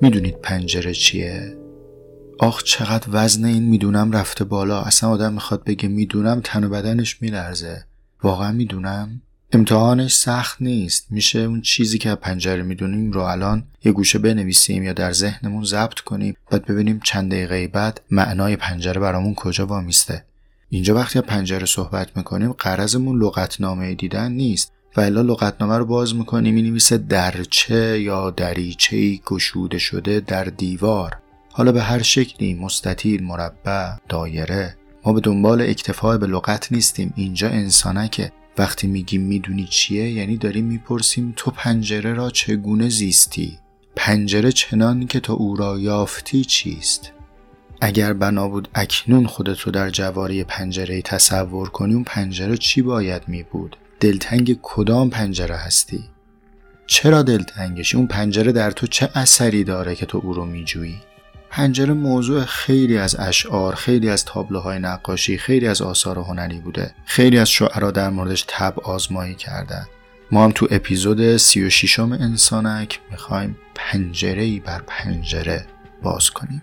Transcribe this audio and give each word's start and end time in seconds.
می‌دونید 0.00 0.40
پنجره 0.42 0.92
چیه؟ 0.92 1.56
آخ 2.38 2.62
چقدر 2.62 3.08
وزن 3.08 3.44
این 3.44 3.62
می‌دونم 3.62 4.12
رفته 4.12 4.44
بالا. 4.44 4.80
اصلا 4.80 5.10
آدم 5.10 5.32
می‌خواد 5.32 5.64
بگه 5.64 5.88
می‌دونم 5.88 6.40
تن 6.44 6.64
و 6.64 6.68
بدنش 6.68 7.22
میلرزه. 7.22 7.84
واقعا 8.22 8.52
می‌دونم. 8.52 9.22
امتحانش 9.52 10.14
سخت 10.14 10.62
نیست. 10.62 11.06
میشه 11.10 11.38
اون 11.38 11.60
چیزی 11.60 11.98
که 11.98 12.14
پنجره 12.14 12.62
می‌دونیم 12.62 13.12
رو 13.12 13.20
الان 13.20 13.64
یه 13.84 13.92
گوشه 13.92 14.18
بنویسیم 14.18 14.82
یا 14.82 14.92
در 14.92 15.12
ذهنمون 15.12 15.64
ضبط 15.64 16.00
کنیم. 16.00 16.36
بعد 16.50 16.66
ببینیم 16.66 17.00
چند 17.04 17.30
دقیقه 17.30 17.68
بعد 17.68 18.00
معنای 18.10 18.56
پنجره 18.56 19.00
برامون 19.00 19.34
کجا 19.34 19.66
وامیسته. 19.66 20.24
اینجا 20.68 20.94
وقتی 20.94 21.20
پنجره 21.20 21.66
صحبت 21.66 22.16
می‌کنیم 22.16 22.52
قرضمون 22.52 23.22
لغتنامه 23.22 23.94
دیدن 23.94 24.32
نیست. 24.32 24.72
و 24.96 25.00
الا 25.00 25.22
لغتنامه 25.22 25.78
رو 25.78 25.84
باز 25.84 26.14
می‌کنیم 26.14 26.54
می‌نویسه 26.54 26.98
درچه 26.98 28.00
یا 28.00 28.30
دریچه 28.30 29.16
گشوده 29.16 29.78
شده 29.78 30.20
در 30.20 30.44
دیوار. 30.44 31.16
حالا 31.52 31.72
به 31.72 31.82
هر 31.82 32.02
شکلی 32.02 32.54
مستطیل 32.54 33.24
مربع 33.24 33.92
دایره. 34.08 34.76
ما 35.04 35.12
به 35.12 35.20
دنبال 35.20 35.62
اکتفای 35.62 36.18
به 36.18 36.26
لغت 36.26 36.72
نیستیم. 36.72 37.12
اینجا 37.16 37.48
انسانکه. 37.48 38.32
وقتی 38.58 38.86
میگیم 38.86 39.22
می‌دونی 39.22 39.66
چیه 39.70 40.10
یعنی 40.10 40.36
داریم 40.36 40.64
می‌پرسیم 40.64 41.32
تو 41.36 41.50
پنجره 41.50 42.14
را 42.14 42.30
چگونه 42.30 42.88
زیستی؟ 42.88 43.58
پنجره 43.96 44.52
چنان 44.52 45.06
که 45.06 45.20
تو 45.20 45.32
او 45.32 45.56
را 45.56 45.78
یافتی 45.78 46.44
چیست؟ 46.44 47.12
اگر 47.80 48.12
بنا 48.12 48.48
بود 48.48 48.68
اکنون 48.74 49.26
خودت 49.26 49.60
رو 49.60 49.72
در 49.72 49.90
جواری 49.90 50.44
پنجره 50.44 51.02
تصور 51.02 51.68
کنی 51.68 51.94
اون 51.94 52.04
پنجره 52.04 52.56
چی 52.56 52.82
باید 52.82 53.22
می 53.28 53.42
بود؟ 53.42 53.76
دلتنگ 54.00 54.58
کدام 54.62 55.10
پنجره 55.10 55.56
هستی؟ 55.56 56.04
چرا 56.86 57.22
دلتنگشی؟ 57.22 57.96
اون 57.96 58.06
پنجره 58.06 58.52
در 58.52 58.70
تو 58.70 58.86
چه 58.86 59.10
اثری 59.14 59.64
داره 59.64 59.94
که 59.94 60.06
تو 60.06 60.20
او 60.24 60.32
رو 60.32 60.44
میجویی؟ 60.44 60.98
پنجره 61.50 61.92
موضوع 61.92 62.44
خیلی 62.44 62.98
از 62.98 63.16
اشعار، 63.18 63.74
خیلی 63.74 64.10
از 64.10 64.24
تابلوهای 64.24 64.78
نقاشی، 64.78 65.38
خیلی 65.38 65.66
از 65.68 65.82
آثار 65.82 66.18
هنری 66.18 66.58
بوده. 66.58 66.94
خیلی 67.04 67.38
از 67.38 67.50
شعرا 67.50 67.90
در 67.90 68.10
موردش 68.10 68.44
تب 68.48 68.80
آزمایی 68.80 69.34
کردن. 69.34 69.86
ما 70.30 70.44
هم 70.44 70.52
تو 70.54 70.68
اپیزود 70.70 71.36
36 71.36 71.98
م 71.98 72.12
انسانک 72.12 73.00
می‌خوایم 73.10 73.58
پنجره 73.74 74.60
بر 74.60 74.82
پنجره 74.86 75.66
باز 76.02 76.30
کنیم. 76.30 76.62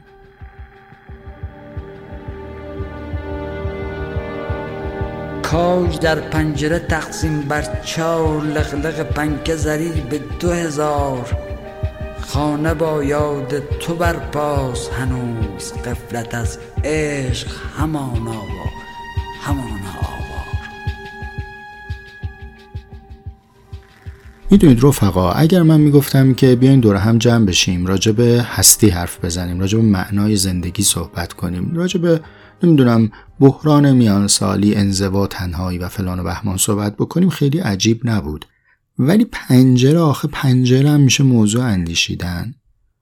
کاج 5.52 6.00
در 6.00 6.20
پنجره 6.20 6.80
تقسیم 6.80 7.42
بر 7.42 7.82
چار 7.84 8.44
لغلق 8.44 9.02
پنکه 9.02 9.56
زری 9.56 9.90
به 9.90 10.20
دو 10.40 10.52
هزار. 10.52 11.38
خانه 12.22 12.74
با 12.74 13.04
یاد 13.04 13.80
تو 13.80 13.96
برپاس 13.96 14.90
هنوز 14.90 15.74
قفلت 15.74 16.36
از 16.36 16.58
عشق 16.84 17.48
همان 17.78 18.28
آوا 18.28 18.66
همان 19.42 19.82
آوار. 19.98 20.56
می‌دونید 24.52 24.80
رفقا 24.84 25.32
اگر 25.32 25.62
من 25.62 25.82
می‌گفتم 25.82 26.34
که 26.34 26.56
بیاین 26.56 26.80
دور 26.80 26.96
هم 26.96 27.18
جمع 27.18 27.46
بشیم 27.46 27.86
راجع 27.86 28.12
هستی 28.42 28.90
حرف 28.90 29.26
بزنیم 29.26 29.60
راجع 29.60 29.78
به 29.78 29.84
معنای 29.84 30.36
زندگی 30.36 30.84
صحبت 30.84 31.34
کنیم 31.34 31.72
راجع 31.76 32.00
به 32.00 32.22
نمی‌دونم 32.64 33.12
بحران 33.40 33.92
میان 33.92 34.28
سالی 34.28 34.76
انزوا 34.76 35.28
تنهایی 35.28 35.78
و 35.78 35.88
فلان 35.88 36.20
و 36.20 36.24
بهمان 36.24 36.58
صحبت 36.58 36.96
بکنیم 36.96 37.30
خیلی 37.30 37.60
عجیب 37.60 38.02
نبود. 38.04 38.46
ولی 39.00 39.26
پنجره 39.32 40.00
آخه 40.00 40.28
پنجره 40.28 40.90
هم 40.90 41.00
میشه 41.00 41.24
موضوع 41.24 41.64
اندیشیدن. 41.64 42.56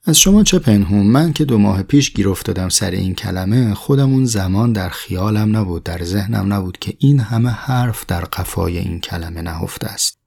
از 0.06 0.20
شما 0.20 0.44
چه 0.44 0.60
پنهون؟ 0.60 1.08
من 1.08 1.34
که 1.34 1.46
دو 1.46 1.58
ماه 1.58 1.84
پیش 1.84 2.14
گیر 2.14 2.30
افتادم 2.30 2.70
سر 2.70 2.92
این 2.92 3.16
کلمه 3.16 3.74
خودم 3.74 4.14
اون 4.14 4.26
زمان 4.26 4.74
در 4.74 4.90
خیالم 4.90 5.58
نبود 5.58 5.84
در 5.84 6.04
ذهنم 6.04 6.54
نبود 6.54 6.78
که 6.78 6.94
این 7.00 7.20
همه 7.20 7.50
حرف 7.50 8.06
در 8.06 8.22
قفای 8.22 8.78
این 8.78 9.00
کلمه 9.00 9.42
نهفته 9.42 9.88
است. 9.88 10.18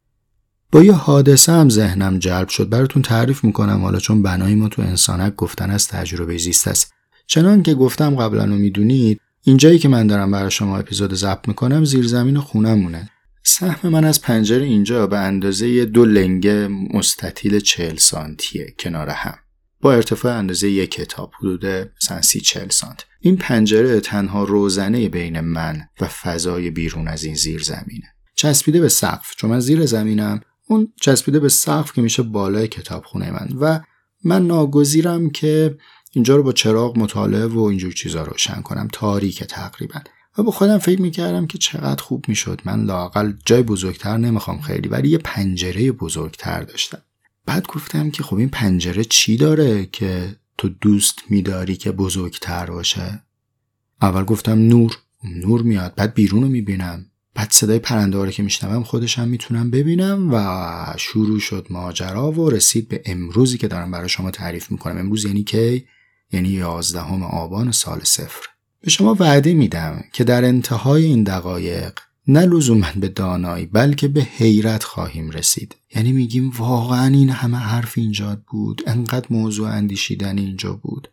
با 0.73 0.83
یه 0.83 0.93
حادثه 0.93 1.53
هم 1.53 1.69
ذهنم 1.69 2.19
جلب 2.19 2.49
شد. 2.49 2.69
براتون 2.69 3.03
تعریف 3.03 3.45
می‌کنم 3.45 3.83
حالا 3.83 3.99
چون 3.99 4.23
بنای 4.23 4.55
ما 4.55 4.69
تو 4.69 4.83
انسانک 4.83 5.35
گفتن 5.37 5.71
از 5.71 5.89
تجربه 5.89 6.39
زیست 6.39 6.69
است. 6.69 6.93
چنان 7.27 7.63
که 7.63 7.75
گفتم 7.75 8.17
قبلا 8.17 8.45
رو 8.45 8.55
می‌دونید 8.55 9.21
اینجایی 9.43 9.79
که 9.79 9.89
من 9.89 10.07
دارم 10.07 10.31
برای 10.31 10.51
شما 10.51 10.79
اپیزود 10.79 11.15
ضبط 11.15 11.49
می‌کنم 11.49 11.85
زیرزمین 11.85 12.41
خونمونه. 12.41 13.11
سهم 13.45 13.89
من 13.89 14.05
از 14.05 14.23
پنجره 14.23 14.65
اینجا 14.65 15.07
به 15.07 15.19
اندازه 15.19 15.85
دو 15.85 16.05
لنگه 16.05 16.69
مستطیل 16.69 17.61
چهل 17.61 17.97
سانتیه 17.97 18.75
کنار 18.79 19.09
هم. 19.09 19.35
با 19.81 19.93
ارتفاع 19.93 20.39
اندازه 20.39 20.71
یک 20.71 20.91
کتاب 20.91 21.33
حدود 21.39 21.67
مثلا 21.67 22.23
سی 22.23 22.41
چهل 22.41 22.69
سانت. 22.69 23.05
این 23.21 23.37
پنجره 23.37 24.01
تنها 24.01 24.45
روزنه 24.45 25.09
بین 25.09 25.41
من 25.41 25.81
و 26.01 26.09
فضای 26.09 26.71
بیرون 26.71 27.09
از 27.09 27.25
این 27.25 27.35
زیر 27.35 27.63
زمینه. 27.63 28.15
چسبیده 28.37 28.81
به 28.81 28.89
سقف. 28.89 29.37
چون 29.37 29.51
من 29.51 29.61
زیر 29.61 29.87
زمینم 29.87 30.41
اون 30.69 30.93
چسبیده 31.01 31.41
به 31.41 31.49
سقف 31.49 31.93
که 31.93 32.03
میشه 32.03 32.23
بالای 32.23 32.69
کتابخونه 32.69 33.31
من. 33.31 33.49
و 33.61 33.81
من 34.25 34.47
ناگزیرم 34.47 35.31
که 35.31 35.79
اینجا 36.17 36.37
رو 36.37 36.43
با 36.43 36.53
چراغ 36.53 36.99
مطالعه 36.99 37.47
و 37.47 37.59
اینجور 37.59 37.93
چیزا 37.93 38.23
روشن 38.23 38.63
کنم. 38.63 38.89
تاریک 38.93 39.45
تقریبا. 39.45 40.01
و 40.39 40.43
با 40.43 40.51
خودم 40.51 40.79
فکر 40.79 41.03
می‌کردم 41.03 41.47
که 41.47 41.59
چقدر 41.59 42.03
خوب 42.03 42.25
می‌شد. 42.29 42.61
من 42.65 42.85
لاقل 42.85 43.33
جای 43.47 43.63
بزرگتر 43.63 44.17
نمی‌خوام 44.17 44.61
خیلی 44.61 44.89
ولی 44.89 45.09
یه 45.09 45.19
پنجره 45.19 45.93
بزرگتر 45.93 46.63
داشتم. 46.63 47.03
بعد 47.47 47.67
گفتم 47.67 48.11
که 48.11 48.23
خب 48.23 48.37
این 48.37 48.49
پنجره 48.49 49.05
چی 49.05 49.37
داره 49.37 49.87
که 49.87 50.37
تو 50.59 50.69
دوست 50.69 51.23
میداری 51.31 51.77
که 51.77 51.93
بزرگتر 51.93 52.67
باشه؟ 52.67 53.23
اول 54.03 54.25
گفتم 54.25 54.59
نور. 54.59 54.97
نور 55.25 55.63
میاد. 55.63 55.95
بعد 55.95 56.15
بیرون 56.15 56.43
رو 56.43 56.49
می‌بینم. 56.49 57.07
بعد 57.35 57.51
صدای 57.51 57.79
پرنده 57.79 58.19
رو 58.19 58.31
که 58.31 58.43
میشنوم 58.43 58.83
خودشم 58.83 59.29
می‌تونم 59.29 59.71
ببینم 59.71 60.29
و 60.33 60.95
شروع 60.99 61.39
شد 61.39 61.67
ماجرا 61.71 62.33
و 62.33 62.51
رسید 62.51 62.89
به 62.89 63.03
امروزی 63.07 63.59
که 63.59 63.69
دارم 63.69 63.91
برای 63.91 64.09
شما 64.09 64.31
تعریف 64.31 64.71
می‌کنم. 64.71 64.99
امروز 64.99 65.25
یعنی 65.25 65.45
کی؟ 65.45 65.85
یعنی 66.33 66.49
یازدهم 66.49 67.23
آبان 67.23 67.73
سال 67.73 68.01
صفر. 68.05 68.47
به 68.81 68.91
شما 68.91 69.17
وعده 69.21 69.55
میدم 69.55 70.05
که 70.13 70.25
در 70.25 70.45
انتهای 70.45 71.05
این 71.05 71.23
دقایق 71.23 71.99
نه 72.29 72.47
لزوما 72.47 72.87
به 72.97 73.09
دانایی 73.09 73.67
بلکه 73.67 74.09
به 74.09 74.21
حیرت 74.23 74.85
خواهیم 74.85 75.31
رسید. 75.31 75.77
یعنی 75.95 76.13
میگیم 76.13 76.53
واقعا 76.59 77.07
این 77.07 77.31
همه 77.31 77.57
حرف 77.57 77.99
اینجا 77.99 78.39
بود 78.47 78.83
انقدر 78.87 79.27
موضوع 79.31 79.69
اندیشیدن 79.69 80.39
اینجا 80.39 80.73
بود. 80.73 81.09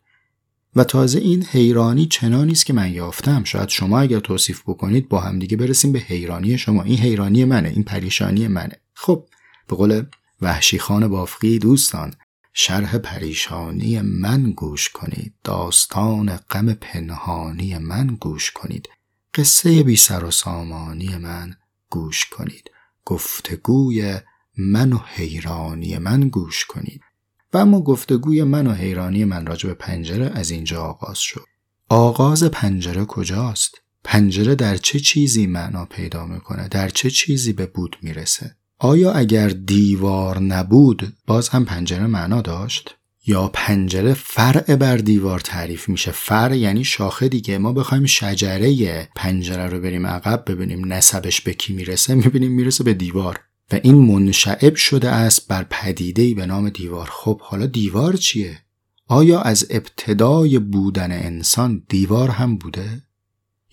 و 0.75 0.83
تازه 0.83 1.19
این 1.19 1.43
حیرانی 1.43 2.05
چنانی 2.05 2.51
است 2.51 2.65
که 2.65 2.73
من 2.73 2.93
یافتم. 2.93 3.43
شاید 3.43 3.69
شما 3.69 3.99
اگر 3.99 4.19
توصیف 4.19 4.61
بکنید 4.61 5.09
با 5.09 5.19
همدیگه 5.19 5.57
برسیم 5.57 5.91
به 5.91 5.99
حیرانی 5.99 6.57
شما. 6.57 6.83
این 6.83 6.97
حیرانی 6.97 7.45
منه 7.45 7.69
این 7.69 7.83
پریشانی 7.83 8.47
منه. 8.47 8.75
خب 8.93 9.27
به 9.67 9.75
قول 9.75 10.03
وحشی 10.41 10.79
خان 10.79 11.07
بافقی 11.07 11.59
دوستان 11.59 12.13
شرح 12.53 12.97
پریشانی 12.97 14.01
من 14.01 14.51
گوش 14.51 14.89
کنید. 14.89 15.33
داستان 15.43 16.35
غم 16.35 16.73
پنهانی 16.73 17.77
من 17.77 18.07
گوش 18.07 18.51
کنید. 18.51 18.89
قصه 19.33 19.83
بی 19.83 19.95
سر 19.95 20.23
و 20.23 20.31
سامانی 20.31 21.17
من 21.17 21.55
گوش 21.89 22.25
کنید. 22.25 22.71
گفتگوی 23.05 24.19
من 24.57 24.93
و 24.93 24.97
حیرانی 24.97 25.97
من 25.97 26.29
گوش 26.29 26.65
کنید. 26.65 27.01
و 27.53 27.57
اما 27.57 27.81
گفتگوی 27.81 28.43
من 28.43 28.67
و 28.67 28.73
حیرانی 28.73 29.25
من 29.25 29.45
راجع 29.45 29.69
به 29.69 29.75
پنجره 29.75 30.31
از 30.35 30.51
اینجا 30.51 30.83
آغاز 30.83 31.19
شد. 31.19 31.45
آغاز 31.89 32.43
پنجره 32.43 33.05
کجاست؟ 33.05 33.81
پنجره 34.03 34.55
در 34.55 34.77
چه 34.77 34.99
چیزی 34.99 35.47
معنا 35.47 35.85
پیدا 35.85 36.25
می‌کنه 36.25 36.67
در 36.67 36.89
چه 36.89 37.09
چیزی 37.09 37.53
به 37.53 37.65
بود 37.65 37.97
می‌رسه؟ 38.01 38.55
آیا 38.83 39.11
اگر 39.11 39.49
دیوار 39.49 40.39
نبود 40.39 41.13
باز 41.27 41.49
هم 41.49 41.65
پنجره 41.65 42.07
معنا 42.07 42.41
داشت؟ 42.41 42.95
یا 43.25 43.47
پنجره 43.53 44.13
فرع 44.13 44.75
بر 44.75 44.97
دیوار 44.97 45.39
تعریف 45.39 45.89
میشه؟ 45.89 46.11
فرع 46.11 46.57
یعنی 46.57 46.83
شاخه 46.83 47.29
دیگه. 47.29 47.57
ما 47.57 47.73
بخوایم 47.73 48.05
شجره 48.05 49.09
پنجره 49.15 49.67
رو 49.67 49.79
بریم 49.79 50.07
عقب 50.07 50.43
ببینیم 50.47 50.93
نسبش 50.93 51.41
به 51.41 51.53
کی 51.53 51.73
می‌رسه. 51.73 52.15
می‌بینیم 52.15 52.51
می‌رسه 52.51 52.83
به 52.83 52.93
دیوار. 52.93 53.39
و 53.71 53.79
این 53.83 53.95
منشعب 53.95 54.75
شده 54.75 55.09
است 55.09 55.47
بر 55.47 55.65
پدیدهی 55.69 56.33
به 56.33 56.45
نام 56.45 56.69
دیوار. 56.69 57.09
خب 57.11 57.41
حالا 57.41 57.65
دیوار 57.65 58.15
چیه؟ 58.15 58.59
آیا 59.07 59.41
از 59.41 59.67
ابتدای 59.69 60.59
بودن 60.59 61.11
انسان 61.11 61.83
دیوار 61.89 62.29
هم 62.29 62.57
بوده؟ 62.57 63.01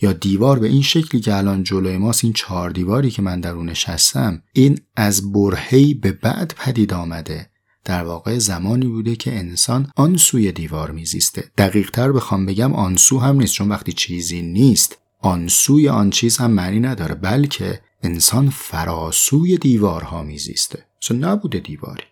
یا 0.03 0.13
دیوار 0.13 0.59
به 0.59 0.69
این 0.69 0.83
شکلی 0.83 1.21
که 1.21 1.37
الان 1.37 1.63
جلوی 1.63 1.99
ماست 1.99 2.25
این 2.25 2.33
چهار 2.33 2.71
دیواری 2.71 3.11
که 3.11 3.23
من 3.23 3.41
در 3.41 3.53
اون 3.53 3.71
نشستم 3.71 4.43
این 4.53 4.79
از 4.97 5.33
برهی 5.33 5.95
به 5.95 6.13
بعد 6.13 6.55
پدید 6.57 6.95
آمده. 6.95 7.51
در 7.85 8.05
واقع 8.05 8.39
زمانی 8.39 8.87
بوده 8.87 9.17
که 9.17 9.37
انسان 9.37 9.91
آن 9.97 10.17
سوی 10.17 10.53
دیوار 10.53 10.91
میزیسته. 10.91 11.51
دقیق 11.59 11.91
تر 11.91 12.13
بخوام 12.13 12.47
بگم 12.47 12.75
آن 12.75 12.97
سو 12.97 13.19
هم 13.19 13.37
نیست 13.37 13.55
چون 13.55 13.69
وقتی 13.69 13.93
چیزی 13.93 14.43
نیست 14.43 14.99
آن 15.21 15.49
سوی 15.49 15.89
آن 15.89 16.11
چیز 16.11 16.37
هم 16.37 16.51
معنی 16.51 16.81
نداره 16.81 17.15
بلکه 17.15 17.81
انسان 18.03 18.51
فراسوی 18.51 19.59
دیوارها 19.59 20.23
میزیسته. 20.23 20.85
چون 21.01 21.25
نبوده 21.25 21.59
دیواری. 21.59 22.05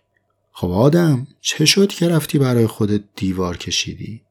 خب 0.51 0.71
آدم 0.71 1.27
چه 1.41 1.65
شد 1.65 1.87
که 1.87 2.09
رفتی 2.09 2.39
برای 2.39 2.67
خودت 2.67 3.01
دیوار 3.15 3.57
کشیدی؟ 3.57 4.21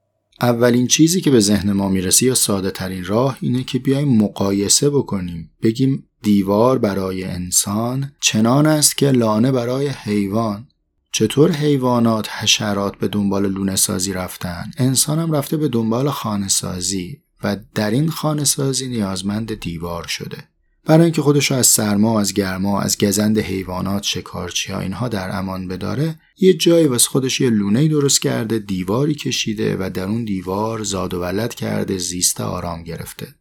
اولین 0.41 0.87
چیزی 0.87 1.21
که 1.21 1.31
به 1.31 1.41
ذهن 1.41 1.73
ما 1.73 1.89
می‌رسه 1.89 2.27
یا 2.27 2.35
ساده 2.35 2.71
ترین 2.71 3.05
راه 3.05 3.39
اینه 3.41 3.65
که 3.65 3.79
بیایم 3.79 4.09
مقایسه 4.09 4.91
بکنیم. 4.91 5.51
بگیم 5.63 6.05
دیوار 6.23 6.79
برای 6.79 7.25
انسان 7.25 8.13
چنان 8.21 8.67
است 8.67 8.99
که 8.99 9.11
لانه 9.11 9.53
برای 9.53 9.89
حیوان. 9.89 10.69
چطور 11.13 11.53
حیوانات 11.53 12.29
حشرات 12.31 12.97
به 12.97 13.09
دنبال 13.09 13.49
لونه 13.49 13.77
سازی 13.77 14.13
رفتن؟ 14.13 14.71
انسان 14.77 15.19
هم 15.19 15.33
رفته 15.33 15.57
به 15.57 15.69
دنبال 15.69 16.11
خانه 16.11 16.49
سازی 16.49 17.23
و 17.45 17.57
در 17.75 17.91
این 17.91 18.11
خانه 18.11 18.45
سازی 18.45 18.89
نیازمند 18.89 19.55
دیوار 19.55 20.07
شده. 20.07 20.49
برای 20.89 21.05
اینکه 21.05 21.23
خودش 21.23 21.53
از 21.53 21.67
سرما 21.67 22.21
از 22.21 22.35
گرما 22.35 22.81
از 22.81 22.99
گزند 22.99 23.39
حیوانات 23.39 24.03
شکارچی 24.03 24.73
ها 24.73 24.81
اینها 24.81 25.09
در 25.09 25.39
امان 25.39 25.69
بداره 25.69 26.19
یه 26.39 26.55
جایی 26.55 26.87
واسه 26.87 27.09
خودش 27.09 27.41
یه 27.41 27.51
لونه 27.51 27.89
درست 27.89 28.23
کرده 28.23 28.59
دیواری 28.59 29.15
کشیده 29.15 29.77
و 29.81 29.91
در 29.91 30.05
اون 30.05 30.25
دیوار 30.25 30.83
زاد 30.83 31.15
و 31.15 31.21
ولد 31.21 31.55
کرده 31.55 31.99
زیسته 31.99 32.45
آرام 32.45 32.83
گرفته. 32.83 33.35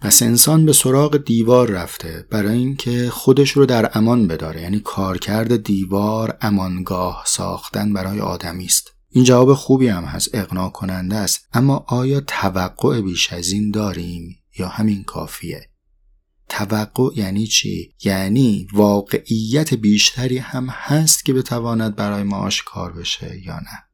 پس 0.00 0.22
انسان 0.22 0.66
به 0.66 0.72
سراغ 0.72 1.16
دیوار 1.16 1.70
رفته 1.70 2.26
برای 2.30 2.58
اینکه 2.58 3.10
خودش 3.10 3.50
رو 3.50 3.66
در 3.66 3.90
امان 3.94 4.26
بداره. 4.26 4.62
یعنی 4.62 4.80
کارکرد 4.80 5.62
دیوار 5.62 6.38
امانگاه 6.40 7.24
ساختن 7.26 7.92
برای 7.92 8.20
آدمی 8.20 8.64
است. 8.64 8.92
این 9.10 9.24
جواب 9.24 9.54
خوبی 9.54 9.88
هم 9.88 10.04
هست 10.04 10.34
اقناع 10.34 10.70
کننده 10.70 11.16
است. 11.16 11.40
اما 11.52 11.84
آیا 11.88 12.20
توقع 12.20 13.00
بیش 13.00 13.32
از 13.32 13.52
این 13.52 13.70
داریم 13.70 14.36
یا 14.58 14.68
همین 14.68 15.04
کافیه؟ 15.04 15.69
توقع 16.50 17.10
یعنی 17.16 17.46
چی؟ 17.46 17.94
یعنی 18.04 18.66
واقعیت 18.72 19.74
بیشتری 19.74 20.38
هم 20.38 20.66
هست 20.70 21.24
که 21.24 21.32
بتواند 21.32 21.96
برای 21.96 22.22
ما 22.22 22.36
آشکار 22.36 22.92
بشه 22.92 23.40
یا 23.46 23.56
نه؟ 23.56 23.84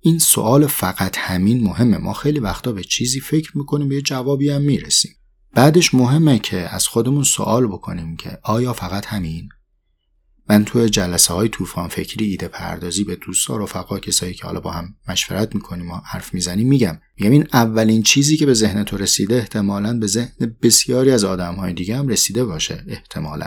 این 0.00 0.18
سوال 0.18 0.66
فقط 0.66 1.18
همین 1.18 1.64
مهمه. 1.64 1.98
ما 1.98 2.12
خیلی 2.12 2.38
وقتا 2.38 2.72
به 2.72 2.84
چیزی 2.84 3.20
فکر 3.20 3.58
می‌کنیم 3.58 3.88
به 3.88 4.02
جوابی 4.02 4.50
هم 4.50 4.62
می‌رسیم. 4.62 5.12
بعدش 5.54 5.94
مهمه 5.94 6.38
که 6.38 6.56
از 6.56 6.86
خودمون 6.86 7.22
سوال 7.22 7.66
بکنیم 7.66 8.16
که 8.16 8.38
آیا 8.42 8.72
فقط 8.72 9.06
همین؟ 9.06 9.48
من 10.50 10.64
تو 10.64 10.86
جلسه 10.86 11.34
های 11.34 11.48
طوفان 11.48 11.88
فکری 11.88 12.30
ایده 12.30 12.48
پردازی 12.48 13.04
به 13.04 13.16
دوستا 13.16 13.56
رفقا 13.56 13.98
کسایی 13.98 14.34
که 14.34 14.44
حالا 14.44 14.60
با 14.60 14.70
هم 14.70 14.94
مشورت 15.08 15.54
می‌کنیم 15.54 15.90
و 15.90 15.94
حرف 16.04 16.34
می‌زنیم 16.34 16.68
میگم. 16.68 16.98
میگم 17.16 17.30
این 17.32 17.46
اولین 17.52 18.02
چیزی 18.02 18.36
که 18.36 18.46
به 18.46 18.54
ذهن 18.54 18.84
تو 18.84 18.96
رسیده 18.96 19.36
احتمالا 19.36 19.98
به 19.98 20.06
ذهن 20.06 20.56
بسیاری 20.62 21.10
از 21.10 21.24
آدم 21.24 21.54
های 21.54 21.72
دیگه 21.72 21.96
هم 21.96 22.08
رسیده 22.08 22.44
باشه 22.44 22.84
احتمالا. 22.88 23.46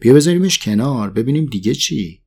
بیا 0.00 0.14
بذاریمش 0.14 0.58
کنار 0.58 1.10
ببینیم 1.10 1.46
دیگه 1.46 1.74
چی. 1.74 2.22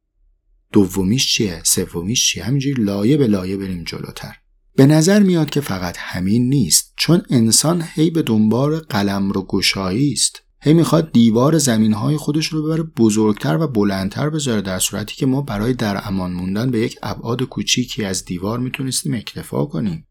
دومیش 0.71 1.33
چیه؟ 1.33 1.61
سومیش 1.63 2.31
چیه؟ 2.31 2.43
همینجوری 2.43 2.83
لایه 2.83 3.17
به 3.17 3.27
لایه 3.27 3.57
بریم 3.57 3.83
جلوتر. 3.83 4.35
به 4.75 4.85
نظر 4.85 5.19
میاد 5.19 5.49
که 5.49 5.61
فقط 5.61 5.95
همین 5.99 6.49
نیست 6.49 6.93
چون 6.97 7.21
انسان 7.29 7.83
هی 7.93 8.09
به 8.09 8.21
دنبال 8.21 8.79
قلم 8.79 9.31
رو 9.31 9.45
گشایی 9.45 10.11
است 10.13 10.44
هی 10.65 10.73
می‌خواد 10.73 11.11
دیوار 11.11 11.57
زمین 11.57 11.93
های 11.93 12.17
خودش 12.17 12.47
رو 12.47 12.63
ببره 12.63 12.83
بزرگتر 12.83 13.57
و 13.57 13.67
بلندتر 13.67 14.29
بذاره 14.29 14.61
در 14.61 14.79
صورتی 14.79 15.15
که 15.15 15.25
ما 15.25 15.41
برای 15.41 15.73
در 15.73 16.07
امان 16.07 16.33
موندن 16.33 16.71
به 16.71 16.79
یک 16.79 16.99
ابعاد 17.03 17.43
کوچیکی 17.43 18.05
از 18.05 18.25
دیوار 18.25 18.59
می‌تونستیم 18.59 19.13
اکتفا 19.13 19.65
کنیم. 19.65 20.07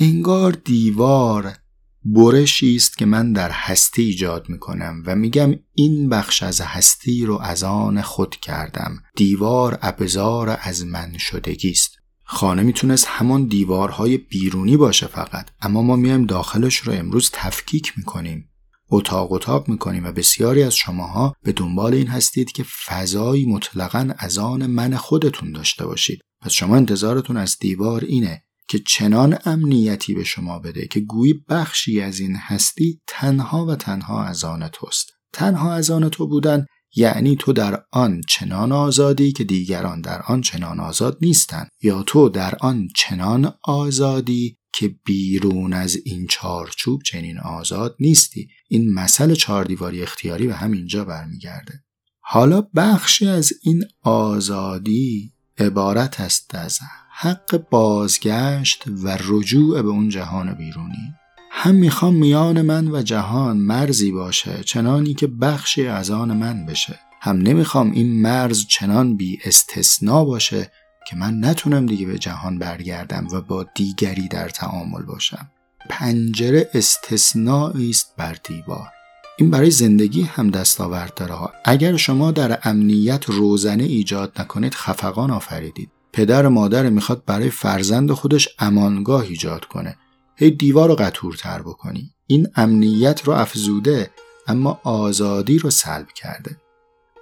انگار 0.00 0.52
دیوار 0.52 1.52
برشی 2.04 2.76
است 2.76 2.98
که 2.98 3.06
من 3.06 3.32
در 3.32 3.50
هستی 3.50 4.02
ایجاد 4.02 4.48
می‌کنم 4.48 5.02
و 5.06 5.16
میگم 5.16 5.54
این 5.74 6.08
بخش 6.08 6.42
از 6.42 6.60
هستی 6.60 7.26
رو 7.26 7.38
از 7.42 7.64
آن 7.64 8.02
خود 8.02 8.36
کردم. 8.36 8.96
دیوار 9.16 9.78
ابزار 9.82 10.58
از 10.62 10.84
من 10.86 11.18
شدگی 11.18 11.70
است. 11.70 11.96
خانه 12.22 12.62
می‌تونست 12.62 13.06
همان 13.08 13.44
دیوارهای 13.44 14.18
بیرونی 14.18 14.76
باشه 14.76 15.06
فقط 15.06 15.50
اما 15.60 15.82
ما 15.82 15.96
میایم 15.96 16.26
داخلش 16.26 16.76
رو 16.76 16.92
امروز 16.92 17.30
تفکیک 17.32 17.92
می‌کنیم. 17.96 18.48
اتاق 18.96 19.32
اتاق 19.32 19.68
می‌کنیم 19.68 20.04
و 20.04 20.12
بسیاری 20.12 20.62
از 20.62 20.74
شماها 20.74 21.34
به 21.42 21.52
دنبال 21.52 21.94
این 21.94 22.06
هستید 22.06 22.52
که 22.52 22.64
فضایی 22.86 23.46
مطلقا 23.46 24.14
از 24.18 24.38
آن 24.38 24.66
من 24.66 24.96
خودتون 24.96 25.52
داشته 25.52 25.86
باشید. 25.86 26.20
پس 26.42 26.52
شما 26.52 26.76
انتظارتون 26.76 27.36
از 27.36 27.56
دیوار 27.60 28.04
اینه 28.04 28.42
که 28.68 28.78
چنان 28.78 29.38
امنیتی 29.44 30.14
به 30.14 30.24
شما 30.24 30.58
بده 30.58 30.86
که 30.86 31.00
گویی 31.00 31.44
بخشی 31.48 32.00
از 32.00 32.20
این 32.20 32.36
هستی 32.36 33.00
تنها 33.06 33.66
و 33.66 33.76
تنها 33.76 34.24
از 34.24 34.44
آن 34.44 34.68
توست. 34.68 35.10
تنها 35.32 35.74
از 35.74 35.90
آن 35.90 36.08
تو 36.08 36.26
بودن 36.26 36.66
یعنی 36.96 37.36
تو 37.36 37.52
در 37.52 37.82
آن 37.92 38.20
چنان 38.28 38.72
آزادی 38.72 39.32
که 39.32 39.44
دیگران 39.44 40.00
در 40.00 40.22
آن 40.22 40.40
چنان 40.40 40.80
آزاد 40.80 41.18
نیستند 41.22 41.68
یا 41.82 42.02
تو 42.02 42.28
در 42.28 42.54
آن 42.60 42.88
چنان 42.96 43.54
آزادی 43.64 44.56
که 44.74 44.94
بیرون 45.04 45.72
از 45.72 45.96
این 46.04 46.26
چارچوب 46.26 47.02
چنین 47.02 47.38
آزاد 47.38 47.96
نیستی. 48.00 48.48
این 48.68 48.94
مسئله 48.94 49.34
چهار 49.34 49.64
دیواری 49.64 50.02
اختیاری 50.02 50.46
به 50.46 50.54
همینجا 50.54 51.04
برمیگرده. 51.04 51.84
حالا 52.20 52.60
بخشی 52.76 53.28
از 53.28 53.52
این 53.62 53.84
آزادی 54.02 55.32
عبارت 55.58 56.20
است 56.20 56.54
از 56.54 56.78
حق 57.10 57.68
بازگشت 57.70 58.84
و 58.86 59.18
رجوع 59.28 59.82
به 59.82 59.88
اون 59.88 60.08
جهان 60.08 60.54
بیرونی. 60.54 61.14
هم 61.50 61.74
می‌خوام 61.74 62.14
میان 62.14 62.62
من 62.62 62.90
و 62.90 63.02
جهان 63.02 63.56
مرزی 63.56 64.12
باشه 64.12 64.62
چنانی 64.64 65.14
که 65.14 65.26
بخشی 65.26 65.86
از 65.86 66.10
آن 66.10 66.36
من 66.36 66.66
بشه. 66.66 66.98
هم 67.20 67.36
نمی‌خوام 67.36 67.90
این 67.90 68.22
مرز 68.22 68.66
چنان 68.66 69.16
بی 69.16 69.38
استثنا 69.44 70.24
باشه 70.24 70.70
که 71.08 71.16
من 71.16 71.44
نتونم 71.44 71.86
دیگه 71.86 72.06
به 72.06 72.18
جهان 72.18 72.58
برگردم 72.58 73.26
و 73.32 73.40
با 73.40 73.66
دیگری 73.74 74.28
در 74.28 74.48
تعامل 74.48 75.02
باشم. 75.02 75.50
پنجره 75.90 76.70
استثنایی 76.74 77.90
است 77.90 78.14
بر 78.16 78.36
دیوار. 78.44 78.88
این 79.38 79.50
برای 79.50 79.70
زندگی 79.70 80.22
هم 80.22 80.50
دستاورد 80.50 81.14
داره 81.14 81.34
اگر 81.64 81.96
شما 81.96 82.30
در 82.30 82.58
امنیت 82.62 83.24
روزنه 83.24 83.82
ایجاد 83.84 84.32
نکنید 84.40 84.74
خفقان 84.74 85.30
آفریدید. 85.30 85.90
پدر 86.12 86.46
و 86.46 86.50
مادر 86.50 86.90
می‌خواد 86.90 87.24
برای 87.26 87.50
فرزند 87.50 88.12
خودش 88.12 88.48
امانگاه 88.58 89.22
ایجاد 89.22 89.64
کنه. 89.64 89.96
هی 90.36 90.50
دیوار 90.50 90.88
رو 90.88 90.94
قطورتر 90.94 91.62
بکنی. 91.62 92.10
این 92.26 92.48
امنیت 92.56 93.24
رو 93.24 93.32
افزوده 93.32 94.10
اما 94.46 94.80
آزادی 94.82 95.58
رو 95.58 95.70
سلب 95.70 96.08
کرده. 96.14 96.56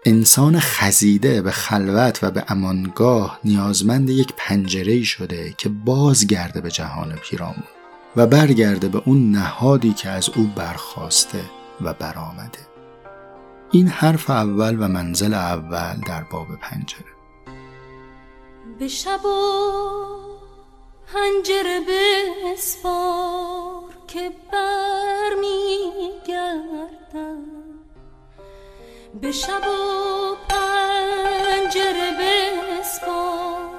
انسان 0.07 0.61
خزیده 0.61 1.42
به 1.42 1.50
خلوت 1.50 2.19
و 2.23 2.31
به 2.31 2.45
امانگاه 2.49 3.40
نیازمند 3.45 4.11
یک 4.11 4.33
پنجره 4.37 5.02
شده 5.02 5.54
که 5.59 5.69
بازگرده 5.69 6.61
به 6.61 6.71
جهان 6.71 7.12
پیرامون. 7.12 7.64
و 8.16 8.26
برگرده 8.26 8.88
به 8.88 9.02
اون 9.07 9.31
نهادی 9.31 9.92
که 9.92 10.09
از 10.09 10.31
او 10.37 10.50
برخواسته 10.57 11.45
و 11.81 11.95
برآمده. 11.95 12.59
این 13.71 13.88
حرف 13.88 14.31
اول 14.31 14.76
و 14.83 14.88
منزل 14.88 15.35
اول 15.35 16.00
در 16.07 16.23
باب 16.23 16.47
پنجره. 16.61 17.12
به 18.78 18.88
شب 18.88 19.25
و 19.25 19.73
پنجره 21.07 21.81
بسپار 22.52 23.83
که 24.07 24.31
برمیگردم. 24.52 25.42
به 29.21 29.33
شب 29.33 29.62
و 29.66 30.37
پنجره 30.49 32.11
بسپار 32.21 33.72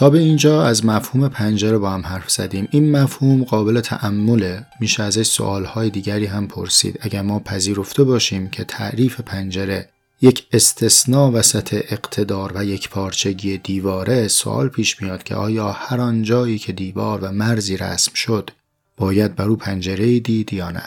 تا 0.00 0.10
به 0.10 0.18
اینجا 0.18 0.62
از 0.64 0.84
مفهوم 0.84 1.28
پنجره 1.28 1.78
با 1.78 1.90
هم 1.90 2.06
حرف 2.06 2.30
زدیم. 2.30 2.68
این 2.70 2.96
مفهوم 2.96 3.44
قابل 3.44 3.80
تعمله 3.80 4.66
میشه 4.80 5.02
ازش 5.02 5.26
سوالهای 5.26 5.90
دیگری 5.90 6.26
هم 6.26 6.48
پرسید. 6.48 6.98
اگر 7.00 7.22
ما 7.22 7.38
پذیرفته 7.38 8.04
باشیم 8.04 8.48
که 8.48 8.64
تعریف 8.64 9.20
پنجره 9.20 9.88
یک 10.20 10.46
استثناء 10.52 11.30
وسط 11.30 11.74
اقتدار 11.74 12.52
و 12.54 12.64
یک 12.64 12.88
پارچگی 12.88 13.58
دیواره 13.58 14.28
سوال 14.28 14.68
پیش 14.68 15.02
میاد 15.02 15.22
که 15.22 15.34
آیا 15.34 15.72
هر 15.72 16.00
آن 16.00 16.22
جایی 16.22 16.58
که 16.58 16.72
دیوار 16.72 17.24
و 17.24 17.32
مرزی 17.32 17.76
رسم 17.76 18.12
شد 18.14 18.50
باید 18.96 19.34
بر 19.34 19.48
او 19.48 19.56
پنجره 19.56 20.20
دید 20.20 20.52
یا 20.52 20.70
نه؟ 20.70 20.82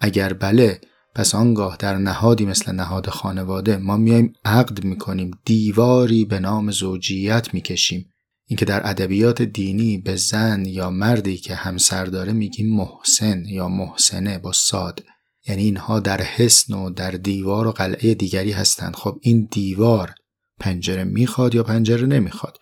اگر 0.00 0.32
بله 0.32 0.80
پس 1.14 1.34
آنگاه 1.34 1.76
در 1.78 1.96
نهادی 1.96 2.46
مثل 2.46 2.72
نهاد 2.72 3.08
خانواده 3.08 3.76
ما 3.76 3.96
میایم 3.96 4.32
عقد 4.44 4.84
می‌کنیم. 4.84 5.30
دیواری 5.44 6.24
به 6.24 6.38
نام 6.38 6.70
زوجیت 6.70 7.54
می‌کشیم. 7.54 8.06
اینکه 8.50 8.64
در 8.64 8.90
ادبیات 8.90 9.42
دینی 9.42 9.98
به 9.98 10.16
زن 10.16 10.64
یا 10.66 10.90
مردی 10.90 11.36
که 11.36 11.54
همسر 11.54 12.04
داره 12.04 12.32
میگیم 12.32 12.76
محسن 12.76 13.44
یا 13.46 13.68
محسنه 13.68 14.38
با 14.38 14.52
ساد. 14.52 15.04
یعنی 15.48 15.62
اینها 15.62 16.00
در 16.00 16.22
حسن 16.22 16.74
و 16.74 16.90
در 16.90 17.10
دیوار 17.10 17.66
و 17.66 17.72
قلعه 17.72 18.14
دیگری 18.14 18.52
هستند. 18.52 18.96
خب 18.96 19.18
این 19.22 19.48
دیوار 19.50 20.14
پنجره 20.60 21.04
می‌خواد 21.04 21.54
یا 21.54 21.62
پنجره 21.62 22.06
نمی‌خواد؟ 22.06 22.56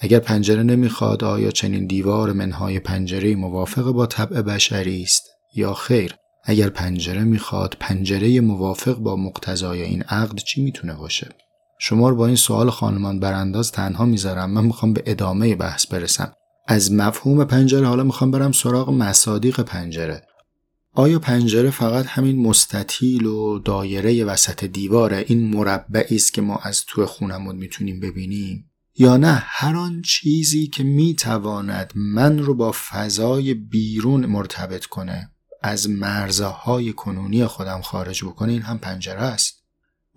اگر 0.00 0.18
پنجره 0.18 0.62
نمی‌خواد 0.62 1.24
آیا 1.24 1.50
چنین 1.50 1.86
دیوار 1.86 2.32
منهای 2.32 2.78
پنجره 2.80 3.34
موافق 3.34 3.82
با 3.82 4.06
طبع 4.06 4.42
بشری 4.42 5.02
است 5.02 5.22
یا 5.54 5.74
خیر؟ 5.74 6.14
اگر 6.44 6.68
پنجره 6.68 7.24
می‌خواد 7.24 7.76
پنجره 7.80 8.40
موافق 8.40 8.94
با 8.94 9.16
مقتضای 9.16 9.82
این 9.82 10.02
عقد 10.02 10.38
چی 10.38 10.62
می‌تونه 10.62 10.94
باشه؟ 10.94 11.28
شما 11.84 12.08
رو 12.08 12.16
با 12.16 12.26
این 12.26 12.36
سوال 12.36 12.70
خانمان 12.70 13.20
برانداز 13.20 13.72
تنها 13.72 14.04
می‌ذارم. 14.04 14.50
من 14.50 14.64
می‌خوام 14.64 14.92
به 14.92 15.02
ادامه 15.06 15.54
بحث 15.54 15.86
برسم. 15.86 16.32
از 16.66 16.92
مفهوم 16.92 17.44
پنجره 17.44 17.86
حالا 17.86 18.02
می‌خوام 18.02 18.30
برم 18.30 18.52
سراغ 18.52 18.90
مصادیق 18.90 19.60
پنجره. 19.60 20.22
آیا 20.92 21.18
پنجره 21.18 21.70
فقط 21.70 22.06
همین 22.06 22.46
مستطیل 22.46 23.26
و 23.26 23.58
دایره 23.58 24.24
وسط 24.24 24.64
دیواره 24.64 25.24
این 25.28 25.54
مربعی 25.54 26.16
است 26.16 26.32
که 26.32 26.42
ما 26.42 26.56
از 26.56 26.84
تو 26.84 27.06
خونمون 27.06 27.56
می‌تونیم 27.56 28.00
ببینیم؟ 28.00 28.70
یا 28.98 29.16
نه 29.16 29.42
هر 29.46 29.76
آن 29.76 30.02
چیزی 30.02 30.66
که 30.66 30.84
می‌تواند 30.84 31.92
من 31.96 32.38
رو 32.38 32.54
با 32.54 32.74
فضای 32.90 33.54
بیرون 33.54 34.26
مرتبط 34.26 34.86
کنه 34.86 35.30
از 35.62 35.90
مرزهای 35.90 36.92
کنونی 36.92 37.46
خودم 37.46 37.80
خارج 37.80 38.24
بکنه 38.24 38.52
این 38.52 38.62
هم 38.62 38.78
پنجره 38.78 39.22
است. 39.22 39.61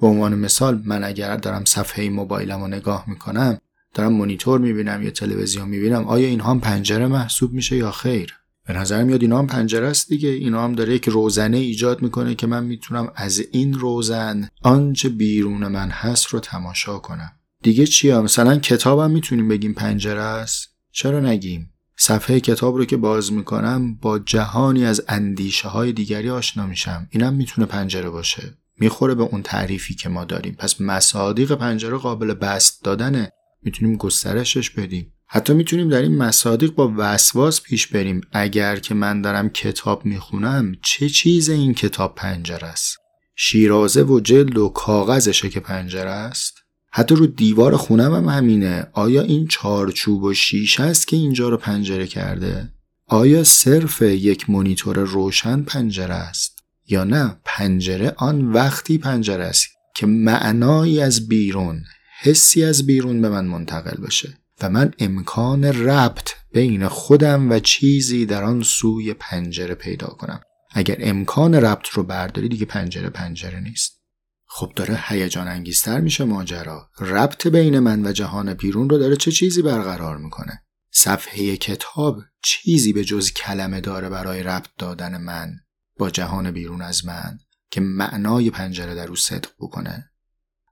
به 0.02 0.08
عنوان 0.08 0.36
مثال 0.36 0.82
من 0.86 1.04
اگر 1.04 1.38
دارم 1.38 1.66
صفحه 1.66 2.10
موبایلم 2.10 2.62
رو 2.62 2.68
نگاه 2.68 3.04
می‌کنم 3.08 3.58
دارم 3.94 4.14
مونیتور 4.14 4.60
می‌بینم 4.60 5.04
یا 5.04 5.12
تلویزیون 5.12 5.68
می‌بینم 5.68 6.08
آیا 6.08 6.28
اینها 6.28 6.52
هم 6.52 6.60
پنجره 6.60 7.08
محسوب 7.08 7.54
میشه 7.54 7.76
یا 7.76 7.92
خیر؟ 7.92 8.34
به 8.68 8.74
نظر 8.74 9.04
میاد 9.04 9.22
اینا 9.22 9.40
هم 9.40 9.48
پنجره 9.48 9.88
است 9.88 10.10
دیگه. 10.10 10.30
اینا 10.30 10.64
هم 10.64 10.74
داره 10.74 10.94
یک 10.94 11.10
روزنه 11.10 11.58
ایجاد 11.58 12.02
می‌کنه 12.02 12.36
که 12.36 12.48
من 12.48 12.64
می‌تونم 12.64 13.12
از 13.16 13.42
این 13.52 13.74
روزن 13.74 14.50
آنچه 14.64 15.10
بیرون 15.10 15.68
من 15.68 15.90
هست 15.90 16.26
رو 16.26 16.40
تماشا 16.40 16.98
کنم. 16.98 17.32
دیگه 17.64 17.86
چیه 17.86 18.20
مثلا 18.20 18.58
کتابم 18.58 19.12
می‌تونیم 19.12 19.48
بگیم 19.48 19.74
پنجره 19.74 20.22
است. 20.22 20.68
چرا 20.92 21.20
نگیم؟ 21.20 21.70
صفحه 21.98 22.40
کتاب 22.40 22.76
رو 22.78 22.86
که 22.86 22.98
باز 22.98 23.34
می‌کنم 23.34 23.96
با 23.96 24.20
جهانی 24.20 24.86
از 24.86 25.02
اندیشه 25.08 25.68
های 25.68 25.94
دیگری 25.94 26.30
آشنا 26.30 26.68
میشم. 26.68 27.08
اینم 27.10 27.34
می‌تونه 27.34 27.68
پنجره 27.68 28.10
باشه. 28.10 28.54
می‌خوره 28.80 29.16
به 29.16 29.24
اون 29.24 29.42
تعریفی 29.42 29.96
که 29.96 30.10
ما 30.10 30.26
داریم. 30.26 30.56
پس 30.60 30.82
مصادیق 30.82 31.52
پنجره 31.56 31.98
قابل 31.98 32.34
بست 32.34 32.84
دادنه. 32.84 33.32
می‌تونیم 33.64 33.98
گسترشش 33.98 34.70
بدیم. 34.70 35.14
حتی 35.28 35.54
می‌تونیم 35.54 35.90
در 35.90 36.02
این 36.02 36.18
مصادیق 36.18 36.72
با 36.72 36.94
وسواس 36.98 37.62
پیش 37.62 37.88
بریم. 37.88 38.22
اگر 38.32 38.76
که 38.76 38.94
من 38.94 39.22
دارم 39.22 39.50
کتاب 39.50 40.06
می‌خونم 40.06 40.76
چه 40.84 41.10
چیز 41.10 41.50
این 41.50 41.74
کتاب 41.74 42.16
پنجره 42.16 42.68
است؟ 42.68 42.98
شیرازه 43.36 44.04
و 44.04 44.20
جلد 44.20 44.58
و 44.58 44.70
کاغذشه 44.70 45.50
که 45.50 45.60
پنجره 45.60 46.10
است؟ 46.10 46.54
حتی 46.92 47.16
رو 47.16 47.28
دیوار 47.28 47.78
خونم 47.78 48.14
هم 48.16 48.30
همینه. 48.30 48.88
آیا 48.94 49.22
این 49.22 49.48
چارچوب 49.48 50.24
و 50.24 50.34
شیشه 50.34 50.84
است 50.84 51.08
که 51.08 51.16
اینجا 51.18 51.50
رو 51.50 51.58
پنجره 51.58 52.08
کرده؟ 52.08 52.70
آیا 53.08 53.44
صرف 53.44 54.02
یک 54.02 54.50
مونیتور 54.50 55.00
روشن 55.00 55.62
پنجره 55.62 56.14
است؟ 56.14 56.55
یا 56.88 57.04
نه 57.04 57.38
پنجره 57.46 58.14
آن 58.18 58.52
وقتی 58.52 58.98
پنجره 58.98 59.46
است 59.46 59.68
که 59.96 60.06
معنایی 60.06 61.02
از 61.02 61.28
بیرون 61.28 61.84
حسی 62.22 62.64
از 62.64 62.86
بیرون 62.86 63.22
به 63.22 63.30
من 63.30 63.46
منتقل 63.46 63.98
بشه 64.02 64.38
و 64.62 64.70
من 64.70 64.94
امکان 65.00 65.64
ربط 65.64 66.32
بین 66.54 66.88
خودم 66.88 67.52
و 67.52 67.60
چیزی 67.60 68.26
در 68.26 68.44
آن 68.44 68.64
سوی 68.64 69.14
پنجره 69.14 69.76
پیدا 69.76 70.08
کنم. 70.08 70.42
اگر 70.72 70.98
امکان 71.00 71.56
ربط 71.56 71.90
رو 71.90 72.04
برداری 72.04 72.50
دیگه 72.50 72.66
پنجره 72.66 73.10
پنجره 73.10 73.60
نیست. 73.60 74.02
خب 74.48 74.72
داره 74.76 75.00
هیجان 75.08 75.48
انگیزتر 75.48 76.02
میشه 76.02 76.24
ماجرا. 76.24 76.90
ربط 77.00 77.48
بین 77.48 77.80
من 77.80 78.06
و 78.06 78.12
جهان 78.12 78.54
بیرون 78.54 78.90
رو 78.90 78.98
داره 78.98 79.16
چه 79.16 79.32
چیزی 79.32 79.62
برقرار 79.62 80.18
می‌کنه؟ 80.18 80.64
صفحه 80.92 81.58
کتاب 81.58 82.22
چیزی 82.44 82.94
به 82.94 83.04
جز 83.04 83.32
کلمه 83.32 83.82
داره 83.82 84.10
برای 84.10 84.44
ربط 84.44 84.70
دادن 84.78 85.18
من؟ 85.22 85.54
با 85.98 86.10
جهان 86.10 86.52
بیرون 86.52 86.82
از 86.82 87.06
من 87.06 87.40
که 87.72 87.82
معنای 87.82 88.50
پنجره 88.50 88.96
در 88.96 89.08
او 89.08 89.16
صدق 89.16 89.50
بکنه. 89.60 90.12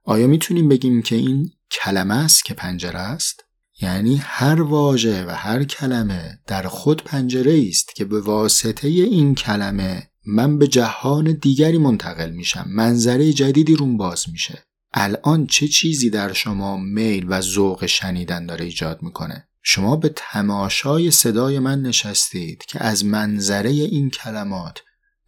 آیا 0.04 0.26
می‌تونیم 0.26 0.68
بگیم 0.68 1.02
که 1.02 1.16
این 1.16 1.50
کلمه 1.70 2.14
است 2.14 2.44
که 2.44 2.54
پنجره 2.54 2.98
است؟ 2.98 3.44
یعنی 3.80 4.16
هر 4.16 4.62
واژه 4.62 5.26
و 5.26 5.30
هر 5.30 5.64
کلمه 5.64 6.38
در 6.46 6.62
خود 6.62 7.04
پنجره 7.04 7.64
است 7.68 7.94
که 7.94 8.04
به 8.04 8.20
واسطه 8.20 8.88
این 8.88 9.34
کلمه 9.34 10.10
من 10.26 10.58
به 10.58 10.66
جهان 10.66 11.32
دیگری 11.32 11.78
منتقل 11.78 12.30
میشم 12.30 12.64
منظره 12.68 13.32
جدیدی 13.32 13.76
روم 13.76 13.96
باز 13.96 14.24
میشه. 14.32 14.62
الان 14.92 15.46
چه 15.46 15.68
چیزی 15.68 16.10
در 16.10 16.32
شما 16.32 16.76
میل 16.76 17.26
و 17.28 17.40
ذوق 17.40 17.86
شنیدن 17.86 18.46
داره 18.46 18.64
ایجاد 18.64 19.02
می‌کنه؟ 19.02 19.48
شما 19.62 19.96
به 19.96 20.12
تماشای 20.16 21.10
صدای 21.10 21.58
من 21.58 21.82
نشستید 21.82 22.64
که 22.64 22.84
از 22.84 23.04
منظره 23.04 23.70
این 23.70 24.10
کلمات 24.10 24.78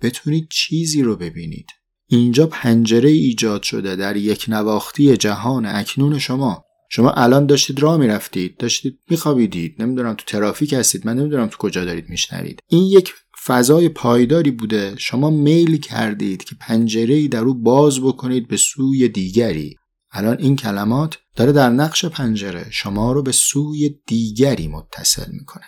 بتونید 0.03 0.49
چیزی 0.51 1.03
رو 1.03 1.17
ببینید. 1.17 1.67
اینجا 2.09 2.47
پنجره 2.47 3.11
ایجاد 3.11 3.63
شده 3.63 3.97
در 3.97 4.17
یک 4.17 4.45
نواختی 4.49 5.17
جهان 5.17 5.67
اکنون 5.67 6.19
شما. 6.19 6.65
شما 6.91 7.11
الان 7.11 7.47
داشتید 7.47 7.81
راه 7.81 7.97
می‌رفتید 7.97 8.57
داشتید 8.57 8.99
میخوابیدید. 9.11 9.83
نمی‌دونم 9.83 10.15
تو 10.15 10.25
ترافیک 10.27 10.73
هستید 10.73 11.07
من 11.07 11.17
نمی‌دونم 11.17 11.47
تو 11.47 11.57
کجا 11.59 11.85
دارید 11.85 12.09
میشنوید. 12.09 12.61
این 12.69 12.85
یک 12.85 13.13
فضای 13.47 13.89
پایداری 13.89 14.51
بوده. 14.51 14.95
شما 14.99 15.31
میل 15.31 15.77
کردید 15.77 16.45
که 16.45 16.55
پنجره 16.61 17.29
در 17.29 17.45
او 17.45 17.55
باز 17.55 18.01
بکنید 18.01 18.49
به 18.49 18.57
سوی 18.57 19.09
دیگری. 19.09 19.77
الان 20.13 20.37
این 20.39 20.57
کلمات 20.57 21.19
داره 21.37 21.53
در 21.53 21.71
نقش 21.71 22.05
پنجره 22.05 22.67
شما 22.71 23.13
رو 23.13 23.23
به 23.23 23.33
سوی 23.33 24.01
دیگری 24.07 24.69
متصل 24.69 25.31
می‌کنه. 25.33 25.65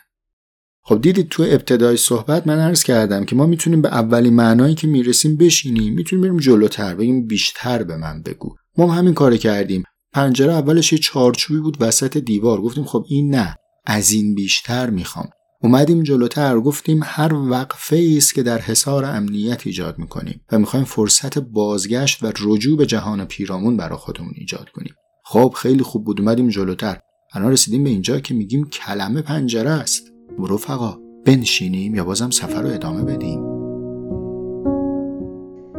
خب 0.88 1.00
دیدید 1.00 1.28
تو 1.28 1.42
ابتدای 1.42 1.97
صحبت 1.97 2.47
من 2.47 2.59
عرض 2.59 2.83
کردم 2.83 3.25
که 3.25 3.37
ما 3.37 3.47
می‌تونیم 3.47 3.83
به 3.83 3.88
اولین 3.88 4.35
معنایی 4.35 4.75
که 4.75 4.87
می‌رسیم 4.87 5.37
بشینیم. 5.37 5.95
می‌تونیم 5.95 6.23
بریم 6.23 6.37
جلوتر 6.37 6.95
بگیم 6.95 7.26
بیشتر 7.26 7.83
به 7.83 7.97
من 7.97 8.23
بگو. 8.23 8.54
ما 8.78 8.92
هم 8.92 8.99
همین 8.99 9.14
کار 9.14 9.37
کردیم. 9.37 9.83
پنجره 10.12 10.52
اولش 10.52 10.92
یه 10.92 10.99
چارچوبی 10.99 11.61
بود 11.61 11.76
وسط 11.80 12.16
دیوار. 12.16 12.61
گفتیم 12.61 12.85
خب 12.85 13.04
این 13.09 13.35
نه 13.35 13.57
از 13.87 14.12
این 14.12 14.35
بیشتر 14.35 14.90
می‌خوام. 14.90 15.28
اومدیم 15.62 16.02
جلوتر 16.02 16.61
گفتیم 16.61 17.00
هر 17.04 17.35
وقفه 17.35 18.14
است 18.16 18.35
که 18.35 18.42
در 18.42 18.59
حصار 18.59 19.04
امنیت 19.04 19.66
ایجاد 19.66 19.99
می‌کنیم 19.99 20.40
و 20.52 20.59
می‌خوایم 20.59 20.85
فرصت 20.85 21.38
بازگشت 21.38 22.23
و 22.23 22.33
رجوع 22.40 22.78
به 22.78 22.87
جهان 22.87 23.25
پیرامون 23.25 23.76
برای 23.76 23.99
خودمون 23.99 24.33
ایجاد 24.37 24.68
کنیم. 24.75 24.95
خب 25.25 25.54
خیلی 25.57 25.83
خوب 25.83 26.04
بود 26.04 26.21
اومدیم 26.21 26.49
جلوتر. 26.49 26.99
الان 27.35 27.52
رسیدیم 27.52 27.85
به 27.85 27.90
اینجا 27.90 28.21
که 28.21 28.35
میگیم 28.35 28.68
کلمه 28.68 29.23
پنجره 29.23 29.71
است. 29.71 30.02
رفقا 30.50 30.99
بنشینیم 31.26 31.94
یا 31.94 32.04
بازم 32.04 32.30
سفر 32.30 32.62
رو 32.62 32.68
ادامه 32.68 33.02
بدیم. 33.02 33.58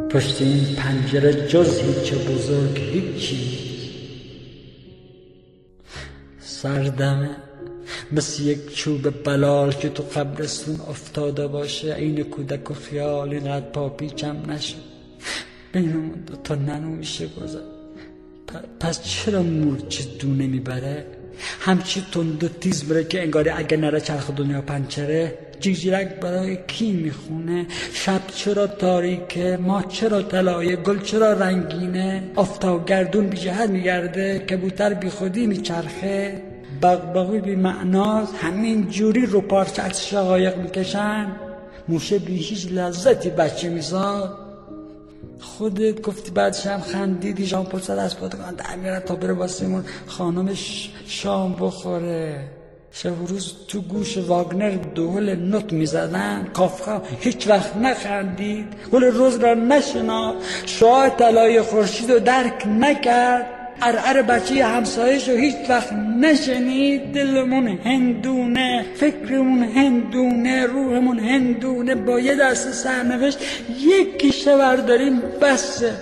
پشت 0.10 0.41
این 0.41 0.75
پنجره 0.75 1.48
جز 1.48 1.79
هیچ 1.79 2.13
بزرگ 2.13 2.79
هیچی. 2.79 3.60
سردمه. 6.39 7.29
مثل 8.12 8.44
یک 8.44 8.75
چوب 8.75 9.24
بلال 9.24 9.72
که 9.72 9.89
تو 9.89 10.03
قبرستون 10.03 10.75
افتاده 10.89 11.48
باشه 11.48 11.94
عین 11.94 12.24
کودک 12.24 12.72
و 12.72 12.74
خیال 12.74 13.29
اینقدر 13.29 13.70
پاپیچم 13.70 14.38
نشه. 14.50 14.75
بینمون 15.74 16.24
دوتا 16.27 16.56
ننو 16.56 16.89
میشه 16.89 17.27
گذر 17.27 17.79
پس 18.79 19.03
چرا 19.03 19.44
مورچه 19.44 20.03
دونه 20.20 20.48
می‌بره؟ 20.48 21.18
همچی 21.60 22.05
تند 22.12 22.43
و 22.43 22.48
تیز 22.48 22.84
بره 22.84 23.03
که 23.03 23.22
انگاری 23.22 23.50
اگه 23.50 23.77
نره 23.77 24.01
چرخ 24.01 24.31
دنیا 24.31 24.62
پنچره. 24.62 25.38
جیجیرک 25.60 26.19
برای 26.19 26.58
کی 26.67 26.91
می‌خونه؟ 26.91 27.65
شب 27.93 28.22
چرا 28.36 28.67
تاریکه؟ 28.67 29.58
ما 29.62 29.81
چرا 29.81 30.22
طلایه؟ 30.22 30.75
گل 30.75 31.00
چرا 31.00 31.34
رنگینه؟ 31.34 32.24
آفتاب 32.36 32.86
گردون 32.86 33.27
بی 33.27 33.38
جهت 33.38 33.69
میگرده 33.69 34.39
کبوتر 34.39 34.93
بی 34.93 35.10
خودی 35.10 35.48
میچرخه. 35.48 36.41
بغبغوی 36.81 37.39
بی 37.39 37.55
معناز 37.55 38.27
همین 38.41 38.88
جوری 38.88 39.25
رو 39.25 39.41
پارچه 39.41 39.81
از 39.81 40.08
شقایق 40.08 40.58
می‌کشن. 40.58 41.27
موشه 41.88 42.19
بی 42.19 42.36
هیچ 42.38 42.67
لذتی 42.72 43.29
بچه 43.29 43.69
میزاد 43.69 44.38
خودت 45.39 46.01
گفتی 46.01 46.31
بعدش 46.31 46.67
هم 46.67 46.79
خندیدی 46.79 47.46
جان 47.46 47.65
پل 47.65 48.00
از 48.00 48.19
پادگان 48.19 48.55
در 48.55 49.00
تا 49.00 49.15
بره 49.15 49.34
واسمون 49.34 49.86
خانمش 50.08 50.91
شام 51.08 51.55
بخوره. 51.60 52.48
شب 52.91 53.27
روز 53.27 53.53
تو 53.67 53.81
گوش 53.81 54.17
واگنر 54.17 54.72
دول 54.96 55.36
نوت 55.36 55.74
می‌زدن. 55.74 56.48
کافکا 56.53 57.01
هیچ 57.19 57.48
وقت 57.48 57.77
نخندید. 57.77 58.67
گل 58.91 59.03
روز 59.03 59.36
را 59.36 59.53
نشنا 59.53 60.36
شاه 60.65 61.10
طلای 61.10 61.62
خورشید 61.62 62.12
رو 62.12 62.19
درک 62.19 62.67
نکرد. 62.67 63.59
ارعر 63.81 64.21
بچه 64.21 64.65
همسایش 64.65 65.29
رو 65.29 65.36
هیچ 65.36 65.55
وقت 65.69 65.93
نشنید 65.93 67.13
دلمون 67.13 67.67
هندونه 67.67 68.86
فکرمون 68.95 69.63
هندونه 69.63 70.65
روحمون 70.65 71.19
هندونه 71.19 71.95
با 71.95 72.19
یه 72.19 72.36
دست 72.36 72.71
سرنوشت 72.71 73.39
یک 73.79 74.33
شور 74.36 74.75
داریم 74.75 75.21
بسه. 75.41 75.93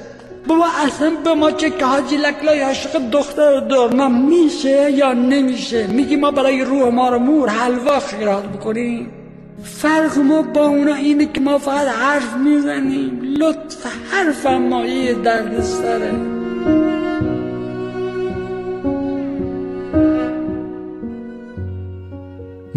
بابا 0.47 0.65
اصلا 0.85 1.09
به 1.23 1.33
ما 1.33 1.51
چه 1.51 1.69
که 1.69 1.85
حاجی 1.85 2.17
لکلای 2.17 2.61
عاشق 2.61 3.09
دختر 3.11 3.59
دارنا 3.59 4.07
میشه 4.09 4.91
یا 4.91 5.13
نمیشه؟ 5.13 5.87
میگی 5.87 6.15
ما 6.15 6.31
برای 6.31 6.61
روح 6.61 6.89
ما 6.89 7.09
رو 7.09 7.19
مور 7.19 7.49
حلوا 7.49 7.99
خیرات 7.99 8.43
بکنیم؟ 8.43 9.09
فرق 9.63 10.17
ما 10.17 10.41
با 10.41 10.67
اونا 10.67 10.95
اینه 10.95 11.25
که 11.25 11.41
ما 11.41 11.57
فقط 11.57 11.87
حرف 11.87 12.35
می‌زنیم. 12.35 13.21
لطف 13.39 13.85
حرف 14.11 14.45
مایه 14.45 15.13
درد 15.13 15.61
سره. 15.61 16.36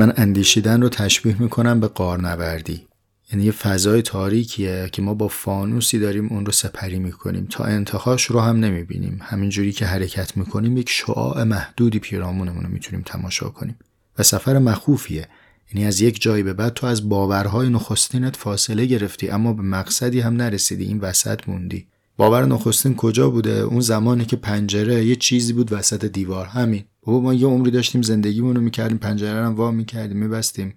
من 0.00 0.12
اندیشیدن 0.16 0.82
رو 0.82 0.88
تشبیه 0.88 1.42
می‌کنم 1.42 1.80
به 1.80 1.88
قارنوردی. 1.88 2.86
یعنی 3.32 3.44
یه 3.44 3.52
فضای 3.52 4.02
تاریکیه 4.02 4.88
که 4.92 5.02
ما 5.02 5.14
با 5.14 5.28
فانوسی 5.28 5.98
داریم 5.98 6.28
اون 6.28 6.46
رو 6.46 6.52
سپری 6.52 6.98
می‌کنیم. 6.98 7.46
تا 7.50 7.64
انتهاش 7.64 8.24
رو 8.24 8.40
هم 8.40 8.56
نمی‌بینیم. 8.56 9.18
همینجوری 9.22 9.72
که 9.72 9.86
حرکت 9.86 10.36
می‌کنیم 10.36 10.76
یک 10.76 10.88
شعاع 10.88 11.42
محدودی 11.42 11.98
پیرامونمون 11.98 12.62
رو 12.64 12.68
می‌تونیم 12.68 13.02
تماشا 13.06 13.48
کنیم. 13.48 13.78
و 14.18 14.22
سفر 14.22 14.58
مخوفیه. 14.58 15.28
یعنی 15.74 15.86
از 15.86 16.00
یک 16.00 16.22
جایی 16.22 16.42
به 16.42 16.52
بعد 16.52 16.74
تو 16.74 16.86
از 16.86 17.08
باورهای 17.08 17.68
نخستینت 17.68 18.36
فاصله 18.36 18.86
گرفتی 18.86 19.28
اما 19.28 19.52
به 19.52 19.62
مقصدی 19.62 20.20
هم 20.20 20.36
نرسیدی. 20.36 20.84
این 20.84 20.98
وسط 20.98 21.48
موندی. 21.48 21.86
باور 22.20 22.46
نخستین 22.46 22.96
کجا 22.96 23.30
بوده؟ 23.30 23.50
اون 23.50 23.80
زمانی 23.80 24.24
که 24.24 24.36
پنجره 24.36 25.04
یه 25.04 25.16
چیزی 25.16 25.52
بود 25.52 25.72
وسط 25.72 26.04
دیوار. 26.04 26.46
همین. 26.46 26.84
بابا 27.02 27.20
ما 27.20 27.34
یه 27.34 27.46
عمری 27.46 27.70
داشتیم 27.70 28.02
زندگیمون 28.02 28.56
رو 28.56 28.62
می‌کردیم 28.62 28.98
پنجره 28.98 29.40
رو 29.40 29.50
وا 29.50 29.70
می‌کردیم 29.70 30.16
میبستیم. 30.16 30.74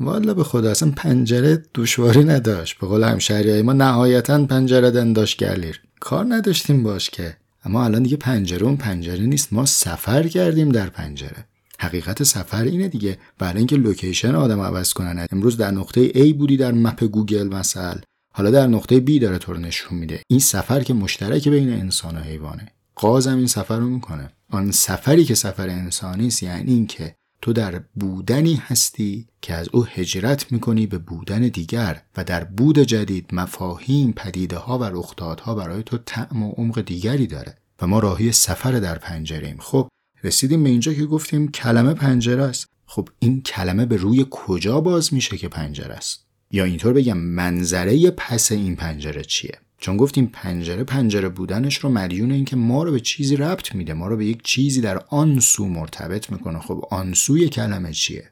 والا 0.00 0.34
به 0.34 0.44
خدا 0.44 0.70
اصلا 0.70 0.92
پنجره 0.96 1.62
دشواری 1.74 2.24
نداشت. 2.24 2.78
به 2.78 2.86
قول 2.86 3.04
همشهری 3.04 3.62
ما 3.62 3.72
نهایتا 3.72 4.46
پنجره‌دن 4.46 4.90
داش 4.90 5.36
گلیر. 5.36 5.80
کار 6.00 6.26
نداشتیم 6.28 6.82
باهاش 6.82 7.10
که. 7.10 7.36
اما 7.64 7.84
الان 7.84 8.02
دیگه 8.02 8.16
پنجره 8.16 8.62
اون 8.62 8.76
پنجره 8.76 9.26
نیست. 9.26 9.52
ما 9.52 9.66
سفر 9.66 10.28
کردیم 10.28 10.68
در 10.68 10.88
پنجره. 10.88 11.46
حقیقت 11.78 12.22
سفر 12.22 12.62
اینه 12.62 12.88
دیگه. 12.88 13.18
برای 13.38 13.58
اینکه 13.58 13.76
location 13.76 14.34
آدم 14.34 14.60
عوض 14.60 14.92
کنن. 14.92 15.26
امروز 15.32 15.56
در 15.56 15.70
نقطه 15.70 16.08
A 16.08 16.34
بودی 16.34 16.56
در 16.56 16.72
map 16.72 17.04
گوگل 17.04 17.48
مثلا. 17.48 17.94
حالا 18.36 18.50
در 18.50 18.66
نقطه 18.66 19.00
B 19.00 19.20
داره 19.20 19.38
تو 19.38 19.52
رو 19.52 19.58
نشون 19.58 19.98
میده. 19.98 20.22
این 20.28 20.40
سفر 20.40 20.82
که 20.82 20.94
مشترک 20.94 21.48
بین 21.48 21.72
انسان 21.72 22.16
و 22.16 22.20
حیوانه. 22.20 22.68
قاز 22.94 23.15
هم 23.15 23.36
این 23.36 23.46
سفر 23.46 23.78
رو 23.78 23.88
می‌کنه. 23.88 24.32
آن 24.50 24.70
سفری 24.70 25.24
که 25.24 25.34
سفر 25.34 25.68
انسانی 25.68 26.26
است 26.26 26.42
یعنی 26.42 26.72
اینکه 26.72 27.14
تو 27.42 27.52
در 27.52 27.82
بودنی 27.94 28.54
هستی 28.54 29.26
که 29.42 29.54
از 29.54 29.68
او 29.72 29.84
هجرت 29.84 30.52
می‌کنی 30.52 30.86
به 30.86 30.98
بودن 30.98 31.40
دیگر 31.40 32.02
و 32.16 32.24
در 32.24 32.44
بود 32.44 32.78
جدید 32.78 33.26
مفاهیم 33.32 34.12
پدیده 34.12 34.56
ها 34.56 34.78
و 34.78 34.84
رخدادها 34.84 35.54
برای 35.54 35.82
تو 35.82 35.98
طعم 35.98 36.42
و 36.42 36.50
عمق 36.50 36.80
دیگری 36.80 37.26
داره 37.26 37.54
و 37.82 37.86
ما 37.86 37.98
راهی 37.98 38.32
سفر 38.32 38.72
در 38.72 38.98
پنجره 38.98 39.46
ایم. 39.46 39.58
خب 39.60 39.88
رسیدیم 40.24 40.62
به 40.62 40.68
اینجا 40.70 40.94
که 40.94 41.06
گفتیم 41.06 41.50
کلمه 41.50 41.94
پنجره 41.94 42.42
است. 42.42 42.66
خب 42.86 43.08
این 43.18 43.42
کلمه 43.42 43.86
به 43.86 43.96
روی 43.96 44.26
کجا 44.30 44.80
باز 44.80 45.14
میشه 45.14 45.36
که 45.36 45.48
پنجره 45.48 45.94
است؟ 45.94 46.25
یا 46.50 46.64
اینطور 46.64 46.92
بگم 46.92 47.18
منظره 47.18 48.10
پس 48.10 48.52
این 48.52 48.76
پنجره 48.76 49.22
چیه؟ 49.22 49.58
چون 49.78 49.96
گفتیم 49.96 50.30
پنجره 50.32 50.84
پنجره 50.84 51.28
بودنش 51.28 51.76
رو 51.76 51.90
مدیون 51.90 52.30
اینکه 52.32 52.56
ما 52.56 52.82
رو 52.82 52.92
به 52.92 53.00
چیزی 53.00 53.36
ربط 53.36 53.74
میده 53.74 53.94
ما 53.94 54.08
رو 54.08 54.16
به 54.16 54.26
یک 54.26 54.42
چیزی 54.42 54.80
در 54.80 54.98
آن 55.08 55.40
سو 55.40 55.66
مرتبط 55.66 56.30
می‌کنه. 56.30 56.58
خب 56.58 56.84
آن 56.90 57.14
سوی 57.14 57.48
کلمه 57.48 57.92
چیه؟ 57.92 58.30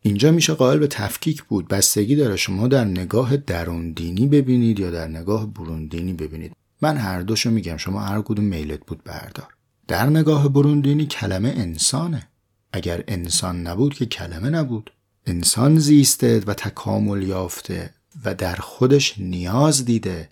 اینجا 0.00 0.32
میشه 0.32 0.54
قائل 0.54 0.78
به 0.78 0.86
تفکیک 0.86 1.42
بود. 1.42 1.68
بستگی 1.68 2.16
داره 2.16 2.36
شما 2.36 2.68
در 2.68 2.84
نگاه 2.84 3.36
درون 3.36 3.92
دینی 3.92 4.26
ببینید 4.26 4.80
یا 4.80 4.90
در 4.90 5.08
نگاه 5.08 5.46
برون 5.46 5.86
دینی 5.86 6.12
ببینید. 6.12 6.52
من 6.82 6.96
هر 6.96 7.20
دوشو 7.20 7.50
میگم 7.50 7.76
شما 7.76 8.00
هر 8.00 8.22
کدوم 8.22 8.44
میلت 8.44 8.80
بود 8.86 9.04
بردار. 9.04 9.48
در 9.88 10.06
نگاه 10.06 10.48
برون 10.48 10.80
دینی 10.80 11.06
کلمه 11.06 11.48
انسانه. 11.48 12.28
اگر 12.72 13.04
انسان 13.08 13.66
نبود 13.66 13.94
که 13.94 14.06
کلمه 14.06 14.50
نبود. 14.50 14.90
انسان 15.26 15.78
زیسته 15.78 16.42
و 16.46 16.54
تکامل 16.54 17.22
یافته 17.22 17.90
و 18.24 18.34
در 18.34 18.54
خودش 18.54 19.14
نیاز 19.18 19.84
دیده 19.84 20.28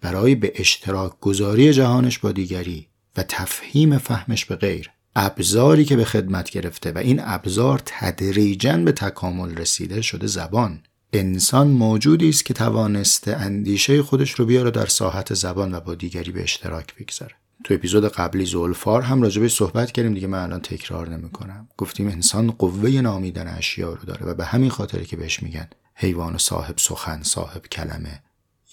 برای 0.00 0.34
به 0.34 0.52
اشتراک 0.54 1.12
گذاری 1.20 1.72
جهانش 1.72 2.18
با 2.18 2.32
دیگری 2.32 2.86
و 3.16 3.22
تفهیم 3.22 3.98
فهمش 3.98 4.44
به 4.44 4.56
غیر. 4.56 4.90
ابزاری 5.16 5.84
که 5.84 5.96
به 5.96 6.04
خدمت 6.04 6.50
گرفته 6.50 6.92
و 6.92 6.98
این 6.98 7.20
ابزار 7.24 7.82
تدریجا 7.84 8.76
به 8.76 8.92
تکامل 8.92 9.56
رسیده 9.56 10.02
شده 10.02 10.26
زبان. 10.26 10.82
انسان 11.12 11.68
موجودی 11.68 12.28
است 12.28 12.44
که 12.44 12.54
توانسته 12.54 13.36
اندیشه 13.36 14.02
خودش 14.02 14.30
رو 14.30 14.46
بیاره 14.46 14.70
در 14.70 14.86
ساحت 14.86 15.34
زبان 15.34 15.74
و 15.74 15.80
با 15.80 15.94
دیگری 15.94 16.32
به 16.32 16.42
اشتراک 16.42 16.94
بگذاره. 16.94 17.34
تو 17.64 17.74
اپیزود 17.74 18.08
قبلی 18.08 18.44
زولفار 18.44 19.02
هم 19.02 19.22
راجبش 19.22 19.56
صحبت 19.56 19.92
کردیم 19.92 20.14
دیگه 20.14 20.26
من 20.26 20.42
الان 20.42 20.60
تکرار 20.60 21.08
نمی‌کنم. 21.08 21.68
گفتیم 21.76 22.08
انسان 22.08 22.50
قوه 22.50 22.90
نامیدن 22.90 23.48
اشیا 23.48 23.92
رو 23.92 24.04
داره 24.04 24.26
و 24.26 24.34
به 24.34 24.44
همین 24.44 24.70
خاطر 24.70 25.02
که 25.02 25.16
بهش 25.16 25.42
میگن 25.42 25.68
حیوان 25.94 26.38
صاحب 26.38 26.74
سخن 26.78 27.22
صاحب 27.22 27.66
کلمه 27.66 28.22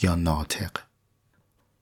یا 0.02 0.15
ناطق. 0.15 0.72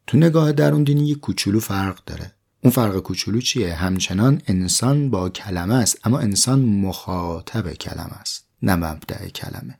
تو 0.07 0.17
نگاه 0.17 0.51
درون 0.51 0.83
دینی 0.83 1.07
یک 1.07 1.19
کوچولو 1.19 1.59
فرق 1.59 1.99
داره. 2.05 2.31
اون 2.63 2.73
فرق 2.73 2.99
کوچولو 2.99 3.41
چیه؟ 3.41 3.73
همچنان 3.73 4.41
انسان 4.47 5.09
با 5.09 5.29
کلمه 5.29 5.75
است 5.75 5.99
اما 6.03 6.19
انسان 6.19 6.59
مخاطب 6.59 7.73
کلمه 7.73 8.13
است 8.13 8.47
نه 8.61 8.75
مبدع 8.75 9.27
کلمه. 9.27 9.79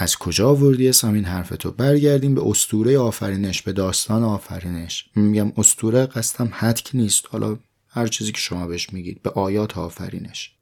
از 0.00 0.16
کجا 0.16 0.50
آوردی 0.50 0.88
اسم 0.88 1.12
این 1.12 1.24
حرف 1.24 1.48
تو؟ 1.48 1.70
برگردیم 1.70 2.34
به 2.34 2.48
استوره 2.48 2.98
آفرینش 2.98 3.62
به 3.62 3.72
داستان 3.72 4.22
آفرینش. 4.22 5.08
میگم 5.16 5.52
استوره 5.56 6.06
قصدم 6.06 6.50
حدک 6.52 6.90
نیست. 6.94 7.24
حالا 7.30 7.56
هر 7.88 8.06
چیزی 8.06 8.32
که 8.32 8.38
شما 8.38 8.66
بهش 8.66 8.92
میگید 8.92 9.22
به 9.22 9.30
آیات 9.30 9.78
آفرینش. 9.78 10.52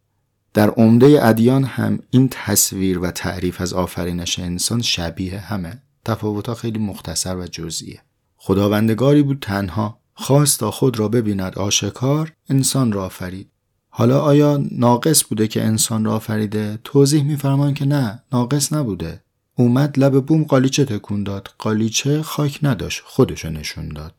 در 0.55 0.71
عمده 0.71 1.27
ادیان 1.27 1.65
هم 1.65 1.99
این 2.11 2.29
تصویر 2.31 2.99
و 2.99 3.11
تعریف 3.11 3.61
از 3.61 3.73
آفرینش 3.73 4.39
انسان 4.39 4.83
شبیه 4.83 5.39
همه. 5.39 5.83
تفاوتها 6.05 6.55
خیلی 6.55 6.79
مختصر 6.79 7.37
و 7.37 7.47
جزئیه. 7.47 8.03
خداوندگاری 8.37 9.23
بود 9.23 9.39
تنها. 9.41 10.01
خواست 10.15 10.61
تا 10.61 10.71
خود 10.71 10.99
را 10.99 11.09
ببیند 11.09 11.59
آشکار 11.59 12.33
انسان 12.49 12.93
را 12.93 13.05
آفرید. 13.05 13.51
حالا 13.89 14.21
آیا 14.21 14.61
ناقص 14.71 15.25
بوده 15.25 15.49
که 15.49 15.65
انسان 15.65 16.05
را 16.05 16.15
آفریده؟ 16.15 16.79
توضیح 16.85 17.25
میفرمان 17.25 17.75
که 17.75 17.85
نه 17.85 18.23
ناقص 18.33 18.73
نبوده. 18.73 19.26
اومد 19.59 19.99
لب 19.99 20.27
بوم 20.27 20.45
قالیچه 20.45 20.85
تکون 20.85 21.25
داد. 21.25 21.49
قالیچه 21.59 22.23
خاک 22.23 22.59
نداشت. 22.63 23.03
خودشو 23.05 23.51
نشون 23.51 23.89
داد. 23.89 24.15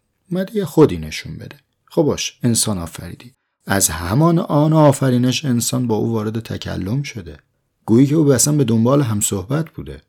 یه 0.54 0.66
خودی 0.66 0.98
نشون 0.98 1.38
بده. 1.38 1.56
خب 1.86 2.02
باش 2.02 2.40
انسان 2.44 2.78
آفریدی. 2.78 3.34
از 3.66 3.90
همان 3.90 4.40
آن 4.40 4.74
آفرینش 4.74 5.46
انسان 5.46 5.88
با 5.88 5.96
او 5.96 6.12
وارد 6.12 6.40
تکلم 6.40 7.04
شده. 7.04 7.38
گویی 7.86 8.08
که 8.08 8.16
او 8.16 8.34
اصلا 8.34 8.54
به 8.54 8.64
دنبال 8.64 9.02
هم 9.02 9.22
صحبت 9.22 9.70
بوده. 9.70 10.02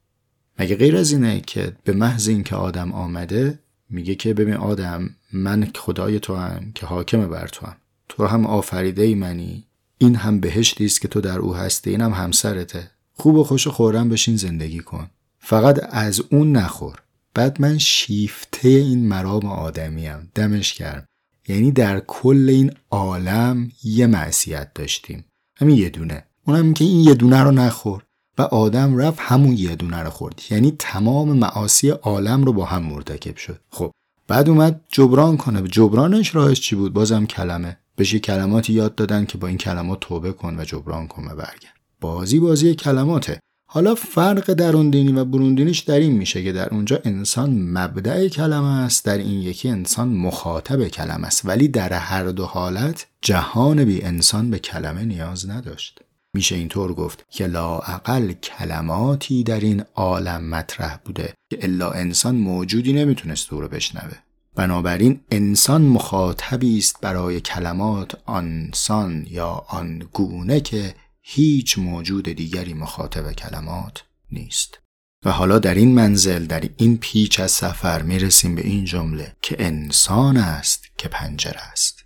مگه 0.58 0.76
غیر 0.76 0.96
از 0.96 1.12
اینه 1.12 1.40
که 1.40 1.76
به 1.84 1.92
محض 1.92 2.28
اینکه 2.28 2.56
آدم 2.56 2.92
آمده 2.92 3.58
میگه 3.90 4.14
که 4.14 4.34
ببین 4.34 4.54
آدم 4.54 5.10
من 5.32 5.70
خدای 5.74 6.20
تو 6.20 6.36
هم 6.36 6.72
که 6.74 6.86
حاکم 6.86 7.28
بر 7.28 7.46
تو 7.46 7.66
هم 7.66 7.76
تو 8.08 8.26
هم 8.26 8.46
آفریده 8.46 9.02
ای 9.02 9.14
منی. 9.14 9.64
این 9.98 10.14
هم 10.14 10.40
بهشتی 10.40 10.84
است 10.84 11.00
که 11.00 11.08
تو 11.08 11.20
در 11.20 11.38
او 11.38 11.54
هستی. 11.54 11.90
اینم 11.90 12.12
هم 12.12 12.24
همسرته. 12.24 12.90
خوب 13.14 13.34
و 13.34 13.44
خوش 13.44 13.66
و 13.66 13.70
خورم 13.70 14.08
بشین 14.08 14.36
زندگی 14.36 14.80
کن. 14.80 15.10
فقط 15.38 15.80
از 15.90 16.22
اون 16.30 16.52
نخور. 16.52 17.02
بعد 17.34 17.60
من 17.60 17.78
شیفته 17.78 18.68
این 18.68 19.08
مرام 19.08 19.46
آدمیم 19.46 20.30
دمش 20.34 20.74
کرد 20.74 21.06
یعنی 21.48 21.72
در 21.72 22.00
کل 22.00 22.46
این 22.48 22.72
عالم 22.90 23.70
یه 23.84 24.06
معصیت 24.06 24.74
داشتیم. 24.74 25.24
همین 25.56 25.76
یه 25.76 25.88
دونه. 25.88 26.24
اونم 26.46 26.72
که 26.72 26.84
این 26.84 27.00
یه 27.00 27.14
دونه 27.14 27.42
رو 27.42 27.50
نخور. 27.50 28.02
و 28.38 28.42
آدم 28.42 28.96
رفت 28.96 29.18
همون 29.20 29.52
یه 29.52 29.76
دونه 29.76 30.02
رو 30.02 30.10
خورد. 30.10 30.42
یعنی 30.50 30.74
تمام 30.78 31.32
معاصی 31.32 31.88
عالم 31.88 32.44
رو 32.44 32.52
با 32.52 32.64
هم 32.64 32.82
مرتکب 32.82 33.36
شد. 33.36 33.60
خب 33.70 33.92
بعد 34.28 34.48
اومد 34.48 34.80
جبران 34.88 35.36
کنه. 35.36 35.62
جبرانش 35.62 36.34
راهش 36.34 36.60
چی 36.60 36.76
بود؟ 36.76 36.92
بازم 36.92 37.26
کلمه. 37.26 37.78
بهش 37.96 38.14
کلماتی 38.14 38.72
یاد 38.72 38.94
دادن 38.94 39.24
که 39.24 39.38
با 39.38 39.48
این 39.48 39.58
کلمات 39.58 40.00
توبه 40.00 40.32
کن 40.32 40.60
و 40.60 40.64
جبران 40.64 41.06
کن 41.06 41.24
و 41.24 41.28
برگرد. 41.28 41.74
بازی 42.00 42.38
بازی 42.38 42.74
کلماته. 42.74 43.40
حالا 43.70 43.94
فرق 43.94 44.52
دینی 44.90 45.12
و 45.12 45.24
بروندینیش 45.24 45.78
در 45.78 45.98
این 45.98 46.12
میشه 46.12 46.44
که 46.44 46.52
در 46.52 46.68
اونجا 46.68 47.00
انسان 47.04 47.50
مبدع 47.50 48.28
کلمه 48.28 48.84
است 48.84 49.04
در 49.04 49.18
این 49.18 49.42
یکی 49.42 49.68
انسان 49.68 50.08
مخاطب 50.08 50.88
کلمه 50.88 51.26
است. 51.26 51.44
ولی 51.44 51.68
در 51.68 51.92
هر 51.92 52.24
دو 52.24 52.44
حالت 52.44 53.06
جهان 53.22 53.84
بی 53.84 54.02
انسان 54.02 54.50
به 54.50 54.58
کلمه 54.58 55.04
نیاز 55.04 55.50
نداشت. 55.50 56.00
میشه 56.34 56.54
اینطور 56.56 56.94
گفت 56.94 57.24
که 57.30 57.46
لاعقل 57.46 58.32
کلماتی 58.32 59.42
در 59.42 59.60
این 59.60 59.84
عالم 59.94 60.44
مطرح 60.44 60.98
بوده 61.04 61.34
که 61.50 61.58
الا 61.62 61.90
انسان 61.90 62.34
موجودی 62.34 62.92
نمی‌تونست 62.92 63.52
او 63.52 63.60
رو 63.60 63.68
بشنوه. 63.68 64.16
بنابراین 64.54 65.20
انسان 65.30 65.82
مخاطبی 65.82 66.78
است 66.78 67.00
برای 67.00 67.40
کلمات 67.40 68.18
آنسان 68.26 69.26
یا 69.30 69.64
آن 69.68 70.02
گونه 70.12 70.60
که 70.60 70.94
هیچ 71.30 71.78
موجود 71.78 72.28
دیگری 72.28 72.74
مخاطب 72.74 73.32
کلمات 73.32 74.02
نیست. 74.32 74.78
و 75.24 75.30
حالا 75.30 75.58
در 75.58 75.74
این 75.74 75.94
منزل 75.94 76.46
در 76.46 76.68
این 76.76 76.98
پیچ 76.98 77.40
از 77.40 77.50
سفر 77.50 78.02
می‌رسیم 78.02 78.54
به 78.54 78.66
این 78.66 78.84
جمله 78.84 79.36
که 79.42 79.56
انسان 79.58 80.36
است 80.36 80.84
که 80.98 81.08
پنجره 81.08 81.60
است. 81.72 82.04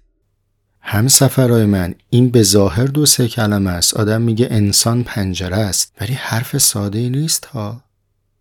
هم 0.80 1.08
سفرهای 1.08 1.64
من 1.64 1.94
این 2.10 2.30
به 2.30 2.42
ظاهر 2.42 2.84
دو 2.84 3.06
سه 3.06 3.28
کلمه 3.28 3.70
است. 3.70 3.94
آدم 3.94 4.22
میگه 4.22 4.48
انسان 4.50 5.04
پنجره 5.04 5.56
است 5.56 5.92
ولی 6.00 6.14
حرف 6.14 6.58
ساده 6.58 6.98
ای 6.98 7.10
نیست 7.10 7.44
ها. 7.44 7.84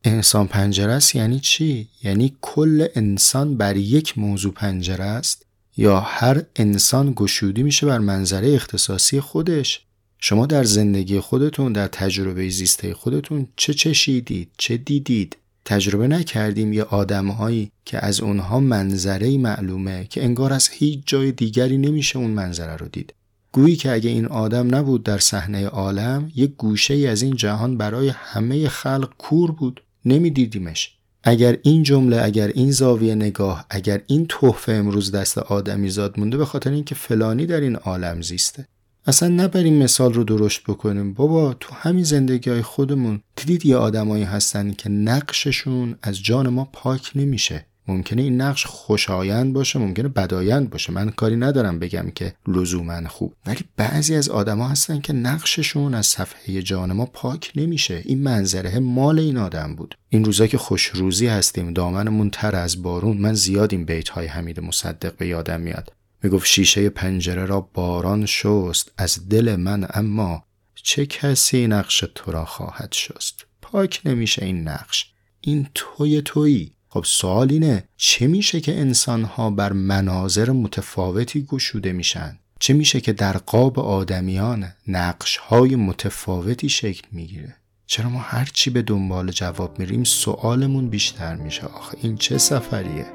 انسان 0.04 0.48
پنجره 0.48 0.94
است 0.94 1.16
یعنی 1.16 1.40
چی؟ 1.40 1.90
یعنی 2.04 2.38
کل 2.42 2.88
انسان 2.96 3.58
بر 3.58 3.78
یک 3.78 4.18
موضوع 4.18 4.54
پنجره 4.54 5.06
است؟ 5.06 5.46
یا 5.78 6.00
هر 6.00 6.44
انسان 6.56 7.14
گشودی 7.16 7.64
میشه 7.64 7.86
بر 7.86 8.00
منظره 8.00 8.54
اختصاصی 8.54 9.20
خودش؟ 9.20 9.86
شما 10.24 10.46
در 10.46 10.64
زندگی 10.64 11.20
خودتون 11.20 11.74
در 11.74 11.88
تجربه 11.88 12.50
زیسته 12.50 12.94
خودتون 12.94 13.48
چه 13.56 13.74
چشیدید 13.74 14.50
چه 14.58 14.78
دیدید؟ 14.78 15.38
تجربه 15.66 16.08
نکردیم 16.08 16.74
یه 16.74 16.84
آدمهایی 16.84 17.72
که 17.86 18.06
از 18.06 18.22
اونها 18.22 18.60
منظره 18.60 19.38
معلومه 19.38 20.08
که 20.10 20.24
انگار 20.24 20.54
از 20.54 20.70
هیچ 20.70 21.00
جای 21.06 21.32
دیگری 21.32 21.78
نمیشه 21.78 22.20
اون 22.20 22.32
منظره 22.32 22.76
رو 22.76 22.88
دید. 22.88 23.14
گویی 23.52 23.76
که 23.76 23.92
اگه 23.92 24.10
این 24.10 24.26
آدم 24.26 24.76
نبود 24.76 25.04
در 25.04 25.18
صحنه 25.18 25.68
عالم 25.68 26.32
یک 26.36 26.52
گوشه 26.58 26.94
ای 26.94 27.08
از 27.08 27.22
این 27.22 27.36
جهان 27.36 27.78
برای 27.78 28.10
همه 28.10 28.68
خلق 28.68 29.10
کور 29.18 29.52
بود. 29.52 29.84
نمیدیدیمش. 30.06 30.98
اگر 31.24 31.58
این 31.64 31.84
جمله 31.84 32.22
اگر 32.24 32.48
این 32.48 32.72
زاویه 32.72 33.16
نگاه 33.16 33.66
اگر 33.70 34.02
این 34.08 34.26
تحفه 34.30 34.72
امروز 34.72 35.12
دست 35.12 35.38
آدمی 35.38 35.90
زاد 35.90 36.20
مونده 36.20 36.38
به 36.38 36.46
خاطر 36.46 36.72
اینکه 36.72 36.96
فلانی 36.96 37.46
در 37.46 37.62
این 37.62 37.76
عالم 37.76 38.22
زیسته. 38.22 38.68
اصلا 39.08 39.30
نبریم 39.30 39.84
مثال 39.84 40.14
رو 40.14 40.24
درشت 40.24 40.64
بکنیم. 40.64 41.14
بابا 41.14 41.54
تو 41.54 41.76
همین 41.76 42.04
زندگی 42.04 42.50
های 42.50 42.62
خودمون 42.62 43.22
دیدید 43.36 43.66
یه 43.66 43.78
آدمایی 43.78 44.24
هستن 44.24 44.72
که 44.72 44.90
نقششون 44.90 45.96
از 46.02 46.24
جان 46.24 46.50
ما 46.50 46.70
پاک 46.74 47.12
نمیشه. 47.16 47.66
ممکنه 47.88 48.22
این 48.22 48.42
نقش 48.42 48.66
خوشایند 48.66 49.54
باشه 49.54 49.80
ممکنه 49.80 50.08
بدایند 50.08 50.70
باشه. 50.70 50.94
من 50.94 51.10
کاری 51.10 51.36
ندارم 51.36 51.80
بگم 51.80 52.12
که 52.16 52.34
لزوما 52.48 53.08
خوب. 53.08 53.34
ولی 53.46 53.60
بعضی 53.78 54.16
از 54.16 54.30
آدما 54.30 54.68
هستن 54.68 55.02
که 55.02 55.14
نقششون 55.14 55.94
از 55.94 56.06
صفحه 56.06 56.62
جان 56.62 56.94
ما 56.94 57.06
پاک 57.06 57.52
نمیشه. 57.56 58.02
این 58.06 58.24
منظره 58.24 58.80
مال 58.80 59.20
این 59.20 59.38
آدم 59.38 59.76
بود. 59.76 59.98
این 60.10 60.26
روزا 60.26 60.48
که 60.48 60.58
خوش 60.58 60.88
روزی 60.88 61.28
هستیم 61.28 61.74
دامنمون 61.74 62.30
تر 62.30 62.56
از 62.56 62.82
بارون. 62.82 63.18
من 63.18 63.34
زیاد 63.34 63.74
این 63.74 63.86
بیت 63.86 64.10
های 64.10 64.28
حمید 64.28 64.60
مصدق 64.60 65.18
به 65.18 65.28
یادم 65.28 65.62
میاد. 65.62 65.92
می‌گفت 66.24 66.48
شیشه 66.48 66.90
پنجره 66.90 67.46
را 67.46 67.62
باران 67.74 68.26
شست 68.26 68.92
از 68.98 69.30
دل 69.30 69.56
من 69.56 69.88
اما 69.94 70.44
چه 70.84 71.06
کسی 71.06 71.68
نقش 71.68 72.04
تو 72.16 72.32
را 72.32 72.46
خواهد 72.46 72.94
شست؟ 72.94 73.46
پاک 73.62 74.02
نمیشه 74.06 74.46
این 74.46 74.68
نقش. 74.68 75.12
این 75.42 75.68
توی 75.76 76.22
تویی. 76.22 76.74
خب 76.90 77.04
سوال 77.08 77.52
اینه 77.52 77.84
چه 77.98 78.28
میشه 78.28 78.62
که 78.62 78.80
انسانها 78.80 79.50
بر 79.50 79.74
مناظر 79.74 80.52
متفاوتی 80.52 81.44
گشوده 81.44 81.92
میشن؟ 81.92 82.40
چه 82.60 82.74
میشه 82.74 83.02
که 83.02 83.14
در 83.14 83.38
قاب 83.38 83.80
آدمیان 83.80 84.74
نقش 84.88 85.38
های 85.38 85.76
متفاوتی 85.76 86.70
شکل 86.70 87.08
می‌گیره؟ 87.12 87.56
چرا 87.86 88.10
ما 88.10 88.20
هرچی 88.20 88.70
به 88.70 88.82
دنبال 88.82 89.32
جواب 89.32 89.80
میریم 89.80 90.04
سوالمون 90.04 90.90
بیشتر 90.90 91.36
میشه؟ 91.36 91.66
آخه 91.66 91.98
این 92.02 92.18
چه 92.18 92.38
سفریه؟ 92.38 93.06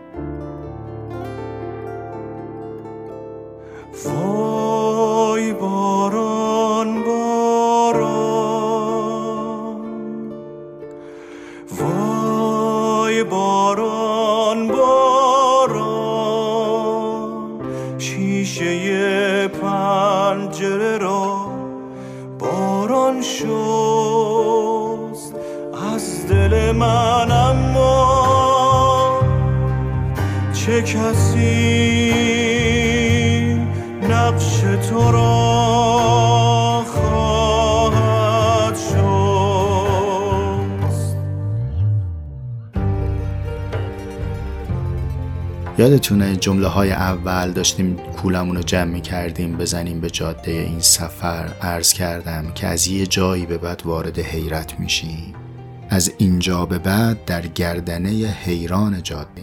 وای 4.05 5.53
باران 5.53 7.03
باران. 7.05 8.27
وای 11.71 13.25
باران 13.25 14.69
باران. 14.69 15.97
شیشه 17.99 19.49
پنجره 19.49 20.99
را 20.99 21.47
باران 22.39 23.23
شست. 23.23 23.47
از 25.95 26.27
دل 26.29 26.73
من 26.73 27.31
اما 27.31 29.21
چه 30.53 30.83
کسی 30.83 32.17
نقش 34.37 34.61
تو 34.89 35.13
را 35.13 36.85
خواهد 36.87 38.75
شست. 38.75 38.97
یادتونه 45.79 46.37
جمله 46.37 46.67
های 46.67 46.91
اول 46.91 47.51
داشتیم 47.53 47.97
کولمون 47.97 48.57
رو 48.57 48.63
جمع 48.63 48.85
می 48.85 49.01
کردیم 49.01 49.57
بزنیم 49.57 50.01
به 50.01 50.11
جاده 50.11 50.51
این 50.51 50.81
سفر. 50.81 51.49
عرض 51.63 51.93
کردم 51.93 52.53
که 52.55 52.67
از 52.67 52.87
یه 52.87 53.07
جایی 53.07 53.47
به 53.47 53.59
بعد 53.59 53.83
وارد 53.85 54.19
حیرت 54.19 54.81
میشیم. 54.81 55.35
از 55.91 56.13
اینجا 56.19 56.67
به 56.67 56.79
بعد 56.79 57.25
در 57.25 57.47
گردنه 57.47 58.11
حیران 58.27 59.03
جاده 59.03 59.43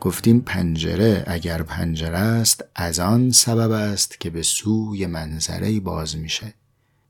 گفتیم 0.00 0.40
پنجره 0.40 1.24
اگر 1.26 1.62
پنجره 1.62 2.18
است 2.18 2.64
از 2.80 3.00
آن 3.00 3.30
سبب 3.30 3.70
است 3.70 4.20
که 4.20 4.30
به 4.30 4.42
سوی 4.42 5.06
منظره 5.06 5.80
باز 5.80 6.16
میشه. 6.16 6.54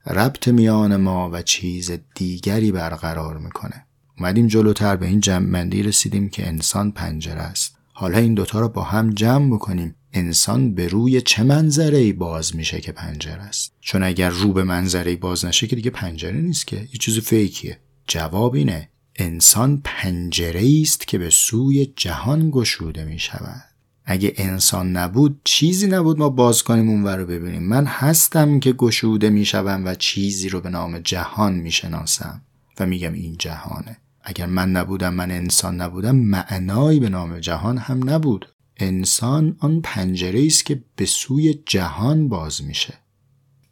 ربط 0.07 0.49
میان 0.49 0.97
ما 0.97 1.31
و 1.33 1.43
چیز 1.43 1.91
دیگری 2.15 2.73
برقرار 2.73 3.39
می‌کنه. 3.39 3.87
اومدیم 4.19 4.47
جلوتر 4.47 4.97
به 4.97 5.07
این 5.07 5.21
جمعمندی 5.21 5.83
رسیدیم 5.83 6.29
که 6.29 6.47
انسان 6.49 6.93
پنجره 6.93 7.41
است. 7.41 7.75
حالا 7.93 8.19
این 8.19 8.35
دوتا 8.35 8.61
رو 8.61 8.69
با 8.69 8.83
هم 8.83 9.11
جمع 9.11 9.55
بکنیم. 9.55 9.95
انسان 10.13 10.75
به 10.75 10.89
روی 10.89 11.21
چه 11.21 11.43
منظره 11.43 12.13
باز 12.13 12.57
میشه 12.57 12.81
که 12.81 12.93
پنجره 12.93 13.43
است؟ 13.43 13.73
چون 13.81 14.03
اگر 14.03 14.31
رو 14.31 14.53
به 14.53 14.65
منظره 14.65 15.17
باز 15.17 15.45
نشه 15.45 15.67
که 15.67 15.77
دیگه 15.77 15.91
پنجره 15.91 16.41
نیست 16.41 16.67
که. 16.67 16.77
یه 16.77 16.99
چیز 17.01 17.19
فیکیه. 17.19 17.79
جواب 18.07 18.55
اینه. 18.55 18.89
انسان 19.17 19.81
پنجره 19.85 20.81
است 20.83 21.09
که 21.09 21.19
به 21.19 21.31
سوی 21.31 21.93
جهان 21.97 22.51
گشوده 22.51 23.05
می 23.05 23.19
شود 23.19 23.70
اگه 24.13 24.35
انسان 24.37 24.97
نبود 24.97 25.41
چیزی 25.45 25.87
نبود 25.87 26.19
ما 26.19 26.29
باز 26.29 26.63
کنیم 26.63 26.89
اون 26.89 27.07
رو 27.07 27.27
ببینیم. 27.27 27.63
من 27.63 27.87
هستم 27.87 28.61
که 28.61 28.73
گشوده 28.73 29.31
می 29.31 29.45
شوم 29.45 29.83
و 29.85 29.95
چیزی 29.95 30.49
رو 30.49 30.61
به 30.61 30.71
نام 30.71 30.99
جهان 30.99 31.55
می 31.55 31.71
شناسم 31.71 32.43
و 32.81 32.87
میگم 32.87 33.13
این 33.13 33.37
جهانه. 33.39 33.97
اگر 34.23 34.47
من 34.47 34.71
نبودم 34.71 35.15
من 35.15 35.31
انسان 35.31 35.81
نبودم 35.81 36.17
معنایی 36.17 37.01
به 37.01 37.09
نام 37.09 37.39
جهان 37.39 37.79
هم 37.79 38.11
نبود. 38.11 38.49
انسان 38.77 39.57
آن 39.59 39.81
پنجره 39.81 40.47
است 40.47 40.67
که 40.67 40.83
به 40.97 41.07
سوی 41.07 41.55
جهان 41.67 42.29
باز 42.29 42.65
میشه. 42.65 42.95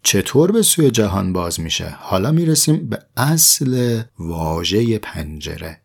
چطور 0.03 0.53
به 0.53 0.63
سوی 0.63 0.91
جهان 0.91 1.33
باز 1.33 1.61
میشه؟ 1.61 1.97
حالا 1.99 2.33
می‌رسیم 2.33 2.89
به 2.89 2.99
اصل 3.17 4.03
واژه 4.19 4.99
پنجره. 4.99 5.81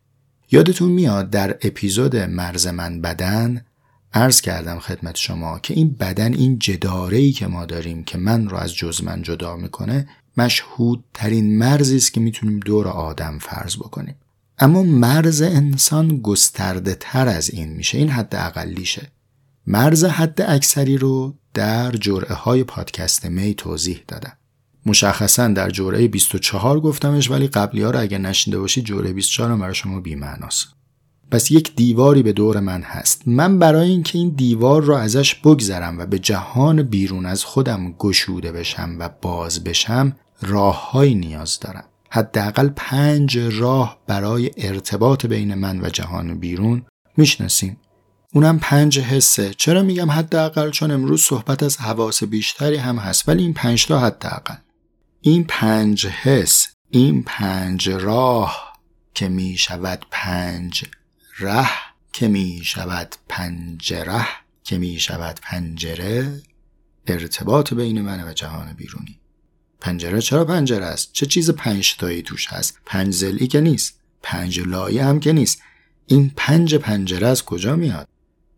یادتون 0.52 0.92
میاد 0.92 1.30
در 1.30 1.58
اپیزود 1.62 2.16
مرز 2.16 2.68
من 2.68 3.02
بدن 3.02 3.66
عرض 4.14 4.42
کردم 4.42 4.80
خدمت 4.80 5.16
شما 5.16 5.60
که 5.60 5.74
این 5.74 5.96
بدن 6.00 6.34
این 6.34 6.60
جداره 6.60 7.18
ای 7.18 7.32
که 7.32 7.48
ما 7.48 7.66
داریم 7.66 8.04
که 8.04 8.18
من 8.18 8.50
رو 8.50 8.58
از 8.58 8.76
جز 8.76 9.04
من 9.04 9.22
جدا 9.22 9.56
می‌کنه 9.56 10.08
مشهودترین 10.38 11.58
مرزی 11.58 11.96
است 11.96 12.14
که 12.14 12.20
می‌تونیم 12.20 12.60
دور 12.60 12.88
آدم 12.88 13.40
فرض 13.40 13.76
بکنیم. 13.76 14.16
اما 14.60 14.84
مرز 14.84 15.42
انسان 15.42 16.18
گسترده 16.18 16.98
تر 17.00 17.28
از 17.28 17.50
این 17.50 17.70
میشه 17.70 17.98
این 17.98 18.10
حد 18.10 18.36
اقلیشه 18.36 19.12
مرز 19.68 20.06
حد 20.06 20.42
اکثری 20.42 20.98
رو 20.98 21.36
در 21.54 21.92
جرعه 21.92 22.34
های 22.34 22.64
پادکست 22.64 23.26
می 23.26 23.54
توضیح 23.54 24.04
دادم. 24.08 24.38
مشخصا 24.86 25.48
در 25.48 25.70
جرعه 25.70 26.08
24 26.08 26.80
گفتمش 26.80 27.32
ولی 27.32 27.48
قبلی 27.48 27.82
ها 27.82 27.92
رو 27.92 28.00
اگر 28.00 28.18
نشنده 28.18 28.60
باشید 28.60 28.86
جرعه 28.86 29.14
24 29.14 29.52
هم 29.52 29.60
برای 29.60 29.76
شما 29.76 30.00
بیمعناست. 30.00 30.68
پس 31.34 31.52
یک 31.52 31.76
دیواری 31.76 32.24
به 32.24 32.34
دور 32.34 32.60
من 32.60 32.82
هست. 32.82 33.22
من 33.26 33.60
برای 33.60 33.90
اینکه 33.90 34.18
این 34.18 34.30
دیوار 34.30 34.84
رو 34.84 34.96
ازش 34.96 35.36
بگذرم 35.36 36.00
و 36.00 36.06
به 36.06 36.20
جهان 36.20 36.84
بیرون 36.84 37.26
از 37.26 37.44
خودم 37.44 37.92
گشوده 37.92 38.52
بشم 38.52 38.96
و 39.00 39.10
باز 39.22 39.64
بشم 39.64 40.16
راههایی 40.42 41.16
نیاز 41.16 41.60
دارم. 41.60 41.84
حداقل 42.10 42.70
پنج 42.76 43.38
راه 43.38 43.98
برای 44.08 44.52
ارتباط 44.58 45.26
بین 45.26 45.54
من 45.54 45.82
و 45.82 45.90
جهان 45.90 46.40
بیرون. 46.40 46.86
می‌شناسیم 47.18 47.78
اونم 48.34 48.60
پنج 48.60 49.00
حسه. 49.00 49.54
چرا 49.54 49.84
میگم 49.84 50.12
حداقل؟ 50.12 50.70
چون 50.70 50.92
امروز 50.92 51.22
صحبت 51.22 51.64
از 51.64 51.78
حواس 51.78 52.24
بیشتری 52.24 52.78
هم 52.78 52.98
هست 52.98 53.30
ولی 53.30 53.44
این 53.44 53.54
پنج 53.54 53.86
تا 53.86 54.00
حداقل. 54.00 54.56
این 55.22 55.44
پنج 55.44 56.08
حس 56.08 56.68
این 56.90 57.24
پنج 57.24 57.90
راه 57.90 58.74
که 59.14 59.30
می 59.30 59.58
شود 59.58 60.06
پنج 60.12 60.84
ره 61.40 61.70
که 62.14 62.28
می 62.28 62.62
شود 62.64 63.16
پنجره 63.30 64.26
که 64.64 64.78
می 64.78 65.00
شود 65.00 65.40
پنجره 65.42 66.42
ارتباط 67.08 67.74
بین 67.74 68.02
من 68.02 68.28
و 68.28 68.34
جهان 68.34 68.74
بیرونی. 68.74 69.20
پنجره 69.80 70.22
چرا 70.22 70.46
پنجره 70.46 70.86
است؟ 70.86 71.14
چه 71.14 71.26
چیز 71.26 71.50
پنج 71.50 71.96
تایی 71.96 72.22
توش 72.22 72.48
هست؟ 72.48 72.80
پنج 72.86 73.14
زلی 73.14 73.48
که 73.48 73.62
نیست. 73.62 74.00
پنج 74.22 74.60
لایه 74.60 75.06
هم 75.06 75.20
که 75.20 75.34
نیست. 75.34 75.62
این 76.08 76.32
پنج 76.36 76.76
پنجره 76.76 77.28
از 77.28 77.46
کجا 77.46 77.76
میاد؟ 77.76 78.08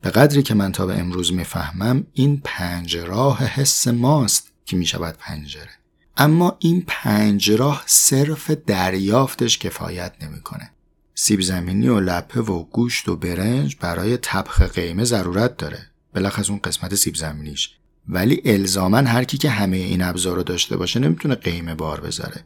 به 0.01 0.09
قدری 0.09 0.43
که 0.43 0.53
من 0.53 0.71
تا 0.71 0.85
به 0.85 0.99
امروز 0.99 1.33
می‌فهمم 1.33 2.07
این 2.13 2.41
پنج 2.43 2.97
راه 2.97 3.43
حس 3.43 3.87
ماست 3.87 4.51
که 4.65 4.75
می‌شود 4.75 5.15
پنجره. 5.19 5.71
اما 6.17 6.57
این 6.59 6.83
پنج 6.87 7.51
راه 7.51 7.83
صرف 7.85 8.51
دریافتش 8.51 9.57
کفایت 9.57 10.15
نمی‌کنه. 10.21 10.71
سیب 11.17 11.41
زمینی 11.41 11.87
و 11.87 11.99
لپه 11.99 12.41
و 12.41 12.63
گوشت 12.63 13.09
و 13.09 13.15
برنج 13.15 13.75
برای 13.79 14.17
طبخ 14.17 14.61
قیمه 14.61 15.03
ضرورت 15.03 15.57
داره. 15.57 15.87
بلخص 16.13 16.49
اون 16.49 16.59
قسمت 16.59 16.95
سیب 16.95 17.15
زمینیش. 17.15 17.69
ولی 18.09 18.41
الزامن 18.45 19.07
هر 19.07 19.23
کی 19.23 19.37
که 19.37 19.49
همه 19.49 19.77
این 19.77 20.01
ابزار 20.01 20.35
رو 20.35 20.43
داشته 20.43 20.77
باشه 20.77 20.99
نمی‌تونه 20.99 21.35
قیمه 21.35 21.75
بار 21.75 22.01
بذاره. 22.01 22.43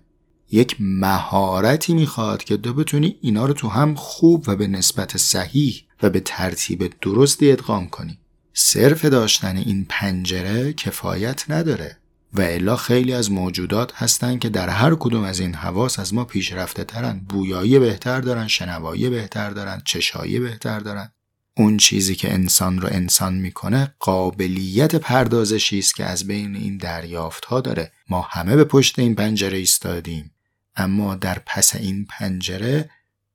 یک 0.51 0.75
مهارتی 0.79 1.93
می‌خواد 1.93 2.43
که 2.43 2.57
تو 2.57 2.73
بتونی 2.73 3.15
اینا 3.21 3.45
رو 3.45 3.53
تو 3.53 3.67
هم 3.67 3.95
خوب 3.95 4.45
و 4.47 4.55
به 4.55 4.67
نسبت 4.67 5.17
صحیح 5.17 5.83
و 6.03 6.09
به 6.09 6.19
ترتیب 6.19 6.93
درستی 7.01 7.51
ادغام 7.51 7.89
کنی. 7.89 8.19
صرف 8.53 9.05
داشتن 9.05 9.57
این 9.57 9.85
پنجره 9.89 10.73
کفایت 10.73 11.45
نداره. 11.49 11.97
و 12.33 12.41
الا 12.41 12.75
خیلی 12.75 13.13
از 13.13 13.31
موجودات 13.31 13.93
هستند 13.95 14.39
که 14.39 14.49
در 14.49 14.69
هر 14.69 14.95
کدوم 14.95 15.23
از 15.23 15.39
این 15.39 15.55
حواس 15.55 15.99
از 15.99 16.13
ما 16.13 16.25
پیشرفته 16.25 16.83
ترن. 16.83 17.19
بویایی 17.29 17.79
بهتر 17.79 18.21
دارن 18.21 18.47
شنوایی 18.47 19.09
بهتر 19.09 19.49
دارن 19.49 19.81
چشایی 19.85 20.39
بهتر 20.39 20.79
دارن. 20.79 21.11
اون 21.57 21.77
چیزی 21.77 22.15
که 22.15 22.33
انسان 22.33 22.81
رو 22.81 22.87
انسان 22.91 23.35
می‌کنه 23.35 23.95
قابلیت 23.99 24.95
پردازشی 24.95 25.79
است 25.79 25.95
که 25.95 26.05
از 26.05 26.27
بین 26.27 26.55
این 26.55 26.77
دریافت 26.77 27.45
ها 27.45 27.61
داره. 27.61 27.91
ما 28.09 28.21
همه 28.21 28.55
به 28.55 28.63
پشت 28.63 28.99
این 28.99 29.15
پنجره 29.15 29.57
ایستادیم. 29.57 30.31
اما 30.75 31.15
در 31.15 31.41
پس 31.45 31.75
این 31.75 32.05
پنجره 32.05 32.89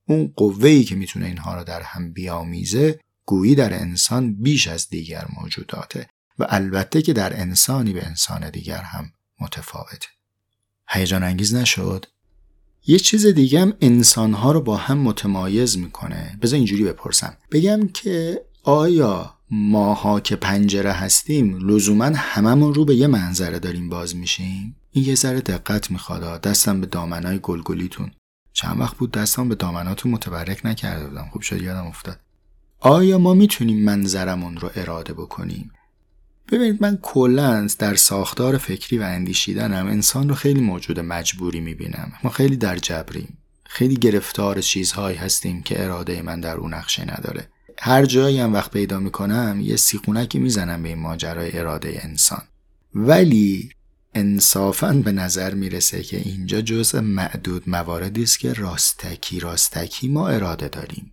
اون 0.08 0.32
قوه‌ای 0.36 0.84
که 0.84 0.94
می‌تونه 0.94 1.26
اینها 1.26 1.54
رو 1.54 1.64
در 1.64 1.82
هم 1.82 2.12
بیامیزه 2.12 3.00
گویی 3.26 3.54
در 3.54 3.74
انسان 3.74 4.34
بیش 4.34 4.66
از 4.68 4.88
دیگر 4.88 5.26
موجوداته. 5.40 6.06
و 6.38 6.46
البته 6.48 7.02
که 7.02 7.12
در 7.12 7.40
انسانی 7.40 7.92
به 7.92 8.06
انسان 8.06 8.50
دیگر 8.50 8.82
هم 8.82 9.12
متفاوته. 9.40 10.08
هیجان 10.88 11.22
انگیز 11.22 11.54
نشد؟ 11.54 12.06
یه 12.86 12.98
چیز 12.98 13.26
دیگه 13.26 13.60
هم 13.60 13.74
انسانها 13.80 14.52
رو 14.52 14.60
با 14.60 14.76
هم 14.76 14.98
متمایز 14.98 15.78
می‌کنه. 15.78 16.38
بذار 16.42 16.56
اینجوری 16.56 16.84
بپرسم. 16.84 17.36
بگم 17.52 17.88
که 17.88 18.44
آیا 18.62 19.34
ماها 19.50 20.20
که 20.20 20.36
پنجره 20.36 20.92
هستیم 20.92 21.70
لزوما 21.70 22.04
هممون 22.04 22.74
رو 22.74 22.84
به 22.84 22.94
یه 22.94 23.06
منظره 23.06 23.58
داریم 23.58 23.88
باز 23.88 24.16
میشیم؟ 24.16 24.76
این 24.90 25.04
یه 25.04 25.14
ذره 25.14 25.40
دقت 25.40 25.90
می‌خواد. 25.90 26.40
دستم 26.40 26.80
به 26.80 26.86
دامنای 26.86 27.38
گلگلیتون. 27.42 28.10
چند 28.52 28.80
وقت 28.80 28.96
بود 28.96 29.12
دستم 29.12 29.48
به 29.48 29.54
دامناتون 29.54 30.12
متبرک 30.12 30.66
نکرده 30.66 31.08
بودم. 31.08 31.28
خوب 31.32 31.42
شد 31.42 31.62
یادم 31.62 31.86
افتاد. 31.86 32.20
آیا 32.80 33.18
ما 33.18 33.34
می‌تونیم 33.34 33.84
منظرمون 33.84 34.56
رو 34.56 34.70
اراده 34.74 35.12
بکنیم؟ 35.12 35.72
ببینید 36.52 36.82
من 36.82 36.98
کلا 37.02 37.68
در 37.78 37.94
ساختار 37.94 38.58
فکری 38.58 38.98
و 38.98 39.02
اندیشیدنم 39.02 39.86
انسان 39.86 40.28
رو 40.28 40.34
خیلی 40.34 40.60
موجود 40.60 41.00
مجبوری 41.00 41.60
می‌بینم. 41.60 42.12
ما 42.24 42.30
خیلی 42.30 42.56
در 42.56 42.76
جبریم. 42.76 43.38
خیلی 43.64 43.96
گرفتار 43.96 44.60
چیزهایی 44.60 45.16
هستیم 45.16 45.62
که 45.62 45.84
اراده 45.84 46.22
من 46.22 46.40
در 46.40 46.56
اون 46.56 46.74
نقشه 46.74 47.02
نداره. 47.02 47.48
هر 47.78 48.04
جایی 48.04 48.40
هم 48.40 48.52
وقت 48.52 48.70
پیدا 48.70 49.00
می‌کنم 49.00 49.60
یه 49.62 49.76
سیخونکی 49.76 50.38
می‌زنم 50.38 50.82
به 50.82 50.88
این 50.88 50.98
ماجرای 50.98 51.58
اراده 51.58 52.00
انسان. 52.02 52.42
ولی 52.94 53.70
انصافا 54.14 54.92
به 54.92 55.12
نظر 55.12 55.54
می‌رسه 55.54 56.02
که 56.02 56.16
اینجا 56.16 56.60
جزء 56.60 57.00
معدود 57.00 57.62
مواردی 57.66 58.22
است 58.22 58.38
که 58.38 58.52
راستکی 58.52 59.40
راستکی 59.40 60.08
ما 60.08 60.28
اراده 60.28 60.68
داریم. 60.68 61.12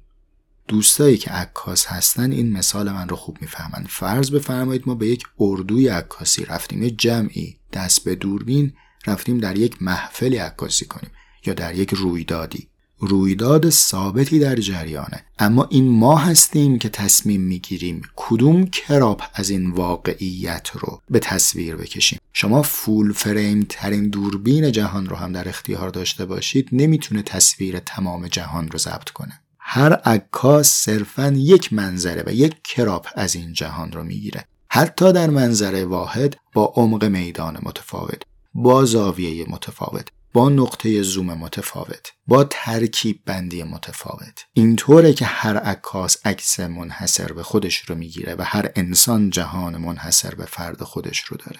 دوستایی 0.71 1.17
که 1.17 1.31
عکاس 1.31 1.85
هستن 1.85 2.31
این 2.31 2.51
مثال 2.51 2.91
من 2.91 3.09
رو 3.09 3.15
خوب 3.15 3.37
می‌فهمن. 3.41 3.85
فرض 3.89 4.31
بفرمایید 4.31 4.83
ما 4.85 4.95
به 4.95 5.07
یک 5.07 5.23
اردوی 5.39 5.87
عکاسی 5.87 6.45
رفتیم 6.45 6.83
یه 6.83 6.91
جمعی 6.91 7.57
دست 7.73 8.03
به 8.03 8.15
دوربین 8.15 8.73
رفتیم 9.07 9.37
در 9.37 9.57
یک 9.57 9.81
محفلی 9.81 10.37
عکاسی 10.37 10.85
کنیم 10.85 11.11
یا 11.45 11.53
در 11.53 11.75
یک 11.75 11.93
رویدادی. 11.93 12.67
رویداد 12.99 13.69
ثابتی 13.69 14.39
در 14.39 14.55
جریانه. 14.55 15.25
اما 15.39 15.67
این 15.69 15.89
ما 15.89 16.17
هستیم 16.17 16.79
که 16.79 16.89
تصمیم 16.89 17.41
می‌گیریم 17.41 18.01
کدوم 18.15 18.65
کراپ 18.65 19.23
از 19.33 19.49
این 19.49 19.71
واقعیت 19.71 20.69
رو 20.73 21.01
به 21.09 21.19
تصویر 21.19 21.75
بکشیم. 21.75 22.19
شما 22.33 22.61
فول 22.61 23.13
فریم 23.13 23.65
ترین 23.69 24.09
دوربین 24.09 24.71
جهان 24.71 25.05
رو 25.05 25.15
هم 25.15 25.31
در 25.31 25.49
اختیار 25.49 25.89
داشته 25.89 26.25
باشید 26.25 26.69
نمی‌تونه 26.71 27.21
تصویر 27.21 27.79
تمام 27.79 28.27
جهان 28.27 28.71
رو 28.71 28.79
ضبط 28.79 29.09
کنه. 29.09 29.41
هر 29.73 29.93
عکاس 29.93 30.67
صرفا 30.67 31.33
یک 31.37 31.73
منظره 31.73 32.23
و 32.25 32.33
یک 32.33 32.55
کراپ 32.63 33.07
از 33.15 33.35
این 33.35 33.53
جهان 33.53 33.91
رو 33.91 34.03
می‌گیره. 34.03 34.45
حتی 34.69 35.13
در 35.13 35.29
منظره 35.29 35.85
واحد 35.85 36.37
با 36.53 36.73
عمق 36.75 37.03
میدان 37.03 37.59
متفاوت 37.63 38.21
با 38.53 38.85
زاویه 38.85 39.45
متفاوت 39.49 40.07
با 40.33 40.49
نقطه 40.49 41.01
زوم 41.01 41.33
متفاوت 41.33 42.11
با 42.27 42.43
ترکیب 42.43 43.19
بندی 43.25 43.63
متفاوت. 43.63 44.45
اینطوره 44.53 45.13
که 45.13 45.25
هر 45.25 45.57
عکاس 45.57 46.17
عکس 46.25 46.59
منحصر 46.59 47.33
به 47.33 47.43
خودش 47.43 47.77
رو 47.77 47.95
می‌گیره 47.95 48.35
و 48.35 48.43
هر 48.43 48.71
انسان 48.75 49.29
جهان 49.29 49.77
منحصر 49.77 50.35
به 50.35 50.45
فرد 50.45 50.83
خودش 50.83 51.19
رو 51.19 51.37
داره. 51.37 51.59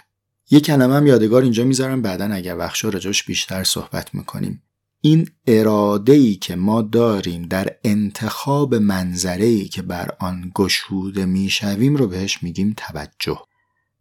یه 0.50 0.60
کلمه 0.60 0.96
هم 0.96 1.08
یادگار 1.08 1.42
اینجا 1.42 1.64
می‌ذارم 1.64 2.02
بعدا 2.02 2.26
اگر 2.26 2.58
وقت 2.58 2.86
راجعش 2.86 3.24
بیشتر 3.24 3.64
صحبت 3.64 4.16
می‌کنیم. 4.16 4.64
این 5.04 5.30
اراده 5.48 6.14
ای 6.14 6.36
که 6.36 6.56
ما 6.56 6.82
داریم 6.82 7.42
در 7.42 7.68
انتخاب 7.84 8.76
منظره 8.76 9.46
ای 9.46 9.66
که 9.66 9.82
بر 9.82 10.10
آن 10.20 10.52
گشوده 10.56 11.26
می‌شویم 11.26 11.96
رو 11.96 12.08
بهش 12.08 12.44
میگیم 12.44 12.74
توجه. 12.78 13.40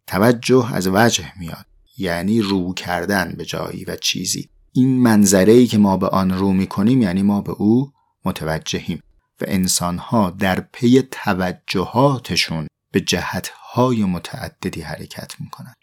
توجه 0.07 0.73
از 0.73 0.87
وجه 0.87 1.39
میاد 1.39 1.65
یعنی 1.97 2.41
رو 2.41 2.73
کردن 2.73 3.35
به 3.37 3.45
جایی 3.45 3.85
و 3.85 3.95
چیزی. 3.95 4.49
این 4.73 5.01
منظره 5.01 5.53
ای 5.53 5.67
که 5.67 5.77
ما 5.77 5.97
به 5.97 6.07
آن 6.07 6.31
رو 6.31 6.53
می‌کنیم 6.53 7.01
یعنی 7.01 7.23
ما 7.23 7.41
به 7.41 7.51
او 7.51 7.91
متوجهیم 8.25 9.03
و 9.41 9.45
انسانها 9.47 10.29
در 10.29 10.59
پی 10.59 11.01
توجهاتشون 11.11 12.67
به 12.91 13.01
جهتهای 13.01 14.03
متعددی 14.03 14.81
حرکت 14.81 15.33
می‌کنن 15.39 15.73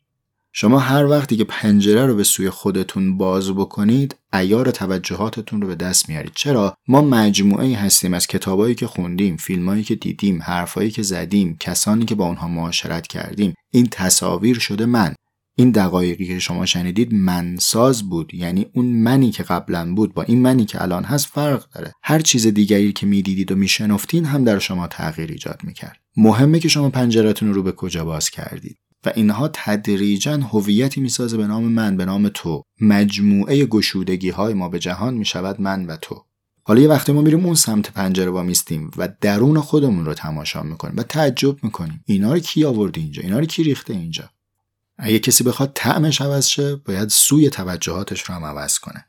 شما 0.61 0.79
هر 0.79 1.07
وقتی 1.07 1.37
که 1.37 1.45
پنجره 1.45 2.07
رو 2.07 2.17
به 2.17 2.25
سوی 2.25 2.51
خودتون 2.51 3.17
باز 3.19 3.51
بکنید 3.51 4.17
ایار 4.33 4.71
توجهاتتون 4.71 5.63
رو 5.63 5.69
به 5.69 5.75
دست 5.75 6.09
میارید. 6.09 6.33
چرا؟ 6.35 6.75
ما 6.89 7.03
مجموعه 7.03 7.65
ای 7.65 7.75
هستیم 7.75 8.15
از 8.15 8.27
کتابایی 8.27 8.75
که 8.75 8.87
خوندیم 8.87 9.37
فیلمایی 9.37 9.83
که 9.83 9.95
دیدیم 9.95 10.43
حرفایی 10.43 10.91
که 10.91 11.03
زدیم 11.03 11.57
کسانی 11.61 12.05
که 12.05 12.15
با 12.15 12.27
اونها 12.27 12.49
معاشرت 12.49 13.07
کردیم. 13.07 13.55
این 13.73 13.89
تصاویر 13.91 14.59
شده 14.59 14.87
من. 14.87 15.15
این 15.57 15.71
دقایقی 15.71 16.27
که 16.27 16.39
شما 16.39 16.67
شنیدید 16.67 17.15
منساز 17.15 18.03
بود. 18.03 18.35
یعنی 18.35 18.67
اون 18.75 18.87
منی 18.87 19.31
که 19.31 19.43
قبلا 19.43 19.95
بود. 19.95 20.15
با 20.15 20.23
این 20.23 20.43
منی 20.43 20.65
که 20.65 20.83
الان 20.83 21.05
هست 21.05 21.27
فرق 21.27 21.65
داره. 21.75 21.93
هر 22.03 22.21
چیز 22.21 22.47
دیگری 22.47 22.93
که 22.93 23.07
می‌دیدید 23.07 23.53
و 23.53 23.57
میشنفتین 23.57 24.25
هم 24.25 24.45
در 24.45 24.59
شما 24.59 24.87
تغییر 24.87 25.31
ایجاد 25.31 25.61
می‌کرد. 25.65 25.97
مهمه 26.17 26.59
که 26.61 26.69
شما 26.69 26.91
پنجرتون 26.91 27.55
رو 27.55 27.63
به 27.63 27.73
کجا 27.73 28.05
باز 28.05 28.31
کردید. 28.31 28.77
و 29.05 29.13
اینها 29.17 29.51
تدریجا 29.53 30.37
هویتی 30.37 31.01
می‌سازه 31.01 31.37
به 31.37 31.47
نام 31.47 31.65
من 31.65 31.97
به 31.97 32.05
نام 32.05 32.29
تو. 32.29 32.63
مجموعه 32.81 33.67
گشودگی 33.67 34.31
های 34.31 34.55
ما 34.55 34.69
به 34.69 34.79
جهان 34.79 35.15
می‌شود 35.15 35.61
من 35.61 35.87
و 35.87 35.97
تو. 35.97 36.25
حالا 36.63 36.81
یه 36.81 36.89
وقتی 36.89 37.13
ما 37.13 37.21
میریم 37.21 37.45
اون 37.47 37.55
سمت 37.55 37.93
پنجره 37.93 38.31
با 38.31 38.43
میستیم 38.43 38.91
و 38.97 39.09
درون 39.21 39.61
خودمون 39.61 40.05
رو 40.05 40.15
تماشا 40.15 40.63
می‌کنیم 40.63 40.97
و 40.97 41.03
تعجب 41.03 41.65
می‌کنیم. 41.65 42.05
اینا 42.07 42.33
رو 42.33 42.39
کی 42.39 42.65
آورده 42.65 43.01
اینجا؟ 43.01 43.23
اینا 43.23 43.39
رو 43.39 43.47
کی 43.47 43.63
ریخته 43.63 43.93
اینجا؟ 43.93 44.31
اگه 44.99 45.19
کسی 45.19 45.45
بخواد 45.45 45.73
طعمش 45.75 46.21
عوض 46.21 46.47
شه 46.47 46.77
باید 46.77 47.09
سوی 47.09 47.51
توجهاتش 47.51 48.23
رو 48.23 48.35
هم 48.35 48.45
عوض 48.45 48.79
کنه. 48.79 49.05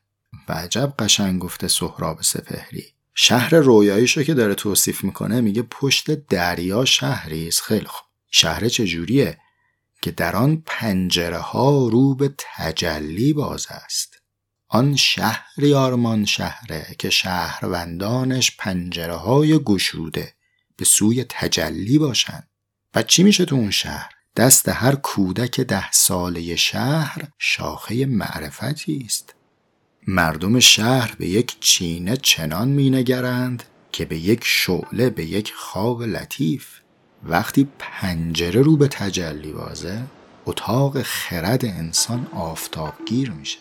و 0.50 0.54
عجب 0.54 0.94
قشنگ 1.00 1.40
گفته 1.40 1.68
سهراب 1.68 2.22
سپهری. 2.22 2.84
شهر 3.16 3.56
رویاییشو 3.56 4.24
که 4.24 4.34
داره 4.34 4.56
توصیف 4.56 5.04
می‌کنه 5.04 5.42
میگه 5.42 5.62
پشت 5.62 6.28
دریا 6.28 6.86
شهری 6.86 7.48
است 7.48 7.62
خیلی 7.62 7.86
خوب. 7.86 8.08
شهر 8.32 8.68
چجوریه؟ 8.68 9.38
که 10.02 10.12
در 10.12 10.36
آن 10.36 10.64
پنجره 10.66 11.38
ها 11.38 11.88
رو 11.88 12.16
به 12.16 12.34
تجلی 12.38 13.34
باز 13.34 13.68
است. 13.70 14.20
آن 14.68 14.96
شهری 14.96 15.74
آرمان 15.74 16.26
شهره 16.26 16.96
که 17.00 17.10
شهروندانش 17.10 18.58
پنجره 18.58 19.16
های 19.16 19.60
گشوده 19.60 20.34
به 20.78 20.86
سوی 20.86 21.26
تجلی 21.30 21.98
باشند. 21.98 22.50
و 22.96 23.04
چی 23.04 23.24
میشه 23.24 23.46
تو 23.46 23.56
اون 23.56 23.72
شهر؟ 23.72 24.10
دست 24.36 24.70
هر 24.70 24.96
کودک 24.96 25.60
ده 25.60 25.92
ساله 25.92 26.56
شهر 26.56 27.28
شاخه 27.38 28.06
معرفتی 28.06 29.04
است. 29.06 29.36
مردم 30.08 30.60
شهر 30.60 31.16
به 31.16 31.28
یک 31.28 31.60
چینه 31.60 32.18
چنان 32.18 32.68
مینگرند 32.68 33.64
که 33.92 34.06
به 34.06 34.18
یک 34.18 34.42
شعله 34.44 35.10
به 35.10 35.26
یک 35.26 35.54
خواب 35.54 36.04
لطیف. 36.04 36.79
وقتی 37.24 37.68
پنجره 37.80 38.62
رو 38.62 38.78
به 38.78 38.88
تجلی 38.88 39.52
بازه 39.52 40.02
اتاق 40.46 41.02
خرد 41.02 41.66
انسان 41.66 42.28
آفتابگیر 42.34 43.32
میشه 43.32 43.60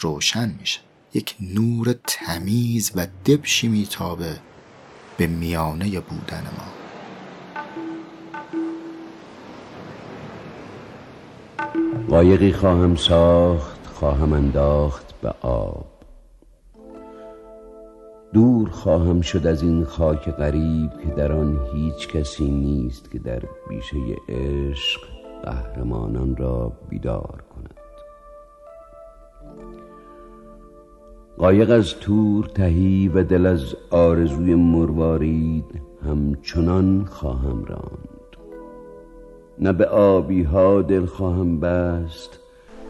روشن 0.00 0.54
میشه. 0.60 0.80
یک 1.14 1.36
نور 1.40 1.94
تمیز 2.06 2.92
و 2.94 3.06
دبشی 3.26 3.68
میتابه 3.68 4.36
به 5.16 5.26
میانه 5.26 6.00
بودن 6.00 6.42
ما. 6.58 6.72
قایقی 12.08 12.52
خواهم 12.52 12.96
ساخت 12.96 13.86
خواهم 13.86 14.32
انداخت 14.32 15.20
به 15.20 15.34
آب. 15.40 15.93
دور 18.34 18.68
خواهم 18.68 19.20
شد 19.20 19.46
از 19.46 19.62
این 19.62 19.84
خاک 19.84 20.30
غریب 20.30 20.90
که 21.02 21.08
در 21.16 21.32
آن 21.32 21.60
هیچ 21.74 22.08
کسی 22.08 22.50
نیست 22.50 23.10
که 23.10 23.18
در 23.18 23.42
بیشه 23.68 23.96
عشق 24.28 25.00
قهرمانان 25.44 26.36
را 26.36 26.72
بیدار 26.88 27.42
کند. 27.54 27.74
قایق 31.38 31.70
از 31.70 31.94
تور 31.94 32.44
تهی 32.44 33.08
و 33.08 33.22
دل 33.22 33.46
از 33.46 33.76
آرزوی 33.90 34.54
مروارید 34.54 35.82
همچنان 36.06 37.04
خواهم 37.04 37.64
راند. 37.64 38.08
نه 39.58 39.72
به 39.72 39.86
آبی 39.86 40.42
ها 40.42 40.82
دل 40.82 41.06
خواهم 41.06 41.60
بست 41.60 42.38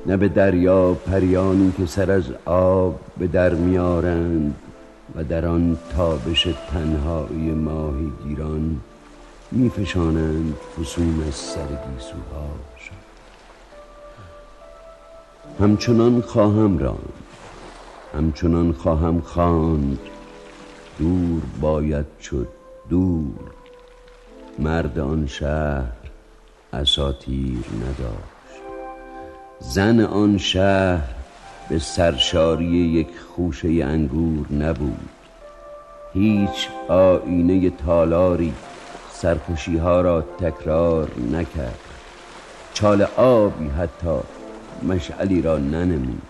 نه 0.07 0.17
به 0.17 0.29
دریا 0.29 0.95
پریانی 0.95 1.73
که 1.77 1.87
سر 1.87 2.11
از 2.11 2.25
آب 2.45 3.01
به 3.19 3.27
در 3.27 3.55
میارند 3.55 4.55
و 5.15 5.25
در 5.25 5.47
آن 5.47 5.79
تابش 5.97 6.49
تنهایی 6.71 7.55
گیران 8.25 8.81
میفشانند 9.53 10.55
فسون 10.55 11.25
از 11.29 11.35
سر 11.35 11.67
گیسوهاشان 11.67 12.99
همچنان 15.61 16.21
خواهم 16.21 16.79
راند 16.79 17.13
همچنان 18.15 18.73
خواهم 18.73 19.21
خواند. 19.21 19.99
دور 20.99 21.43
باید 21.61 22.07
شد 22.21 22.49
دور 22.89 23.51
مرد 24.59 24.99
آن 24.99 25.27
شهر 25.27 25.93
اساتیر 26.73 27.65
نداشت. 27.83 28.63
زن 29.61 30.01
آن 30.01 30.39
شهر 30.39 31.24
به 31.69 31.79
سرشاری 31.79 32.65
یک 32.65 33.09
خوشه 33.37 33.69
انگور 33.69 34.53
نبود. 34.53 35.09
هیچ 36.15 36.69
آینه 36.89 37.71
تالاری 37.71 38.55
سرخوشی 39.13 39.77
ها 39.77 40.01
را 40.01 40.21
تکرار 40.23 41.11
نکرد. 41.33 41.79
چال 42.75 43.03
آبی 43.17 43.69
حتی 43.69 44.19
مشعلی 44.83 45.43
را 45.43 45.59
ننمود. 45.59 46.23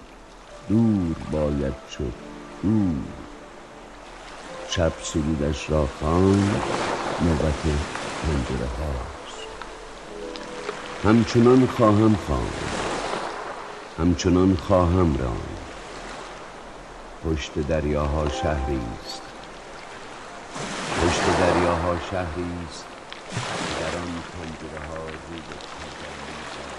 دور 0.69 1.17
باید 1.33 1.75
شد 1.91 2.13
دور. 2.63 3.05
شب 4.69 4.93
سرودش 5.03 5.71
را 5.71 5.87
خواند 5.87 6.63
نوبت 7.21 7.63
پنجره 8.23 8.69
هاست. 8.79 9.47
همچنان 11.05 11.67
خواهم 11.67 12.15
خواند. 12.15 12.84
همچنان 13.99 14.57
خواهم 14.57 15.17
راند. 15.17 15.59
پشت 17.25 17.59
دریاها 17.69 18.29
شهری 18.29 18.81
است. 19.05 19.23
پشت 21.03 21.39
دریاها 21.41 21.97
شهری 22.11 22.47
است. 22.69 22.85
در 23.81 23.99
آن 23.99 24.07
پنجره 24.33 24.89
ها 24.89 24.97
رو 24.97 25.05
به 25.05 25.37
تجلی 25.37 26.45
زد. 26.55 26.75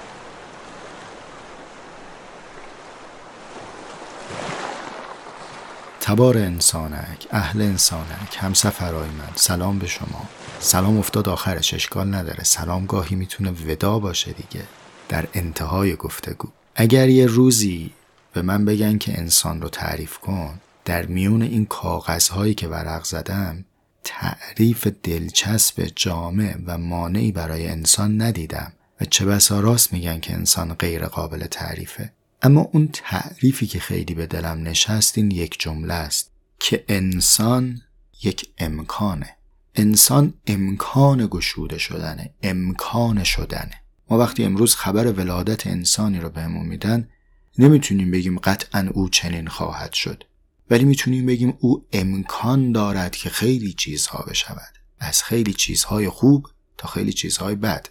تبار 5.99 6.37
انسانک 6.37 7.27
اهل 7.31 7.61
انسانک 7.61 8.37
همسفرهای 8.37 9.09
من 9.09 9.29
سلام 9.35 9.79
به 9.79 9.87
شما. 9.87 10.25
سلام 10.59 10.97
افتاد 10.97 11.29
آخرش 11.29 11.73
اشکال 11.73 12.15
نداره. 12.15 12.43
سلام 12.43 12.85
گاهی 12.85 13.15
می‌تونه 13.15 13.51
ودا 13.51 13.99
باشه 13.99 14.31
دیگه. 14.31 14.65
در 15.09 15.27
انتهای 15.33 15.95
گفتگو. 15.95 16.47
اگر 16.75 17.09
یه 17.09 17.25
روزی 17.25 17.91
به 18.33 18.41
من 18.41 18.65
بگن 18.65 18.97
که 18.97 19.19
انسان 19.19 19.61
رو 19.61 19.69
تعریف 19.69 20.17
کن 20.17 20.59
در 20.85 21.05
میون 21.05 21.41
این 21.41 21.65
کاغذهایی 21.65 22.53
که 22.53 22.67
ورق 22.67 23.03
زدم 23.03 23.65
تعریف 24.03 24.87
دلچسب 25.03 25.91
جامع 25.95 26.55
و 26.65 26.77
مانعی 26.77 27.31
برای 27.31 27.67
انسان 27.67 28.21
ندیدم 28.21 28.73
و 29.01 29.05
چه 29.05 29.25
بسا 29.25 29.59
راست 29.59 29.93
میگن 29.93 30.19
که 30.19 30.33
انسان 30.33 30.73
غیر 30.73 31.05
قابل 31.05 31.45
تعریفه. 31.45 32.11
اما 32.41 32.69
اون 32.71 32.89
تعریفی 32.93 33.67
که 33.67 33.79
خیلی 33.79 34.13
به 34.13 34.25
دلم 34.25 34.63
نشست 34.63 35.17
این 35.17 35.31
یک 35.31 35.59
جمله 35.59 35.93
است 35.93 36.31
که 36.59 36.85
انسان 36.87 37.81
یک 38.23 38.49
امکانه. 38.57 39.29
انسان 39.75 40.33
امکان 40.47 41.27
گشوده 41.31 41.77
شدنه 41.77 42.29
امکان 42.43 43.23
شدنه. 43.23 43.81
ما 44.09 44.17
وقتی 44.17 44.43
امروز 44.43 44.75
خبر 44.75 45.11
ولادت 45.11 45.67
انسانی 45.67 46.19
رو 46.19 46.29
بهمون 46.29 46.65
میدن 46.65 47.09
نمی‌تونیم 47.57 48.11
بگیم 48.11 48.39
قطعا 48.39 48.89
او 48.93 49.09
چنین 49.09 49.47
خواهد 49.47 49.93
شد. 49.93 50.23
ولی 50.69 50.85
می‌تونیم 50.85 51.25
بگیم 51.25 51.57
او 51.59 51.85
امکان 51.93 52.71
دارد 52.71 53.15
که 53.15 53.29
خیلی 53.29 53.73
چیزها 53.73 54.25
بشود. 54.29 54.73
از 54.99 55.23
خیلی 55.23 55.53
چیزهای 55.53 56.09
خوب 56.09 56.47
تا 56.77 56.87
خیلی 56.87 57.13
چیزهای 57.13 57.55
بد. 57.55 57.87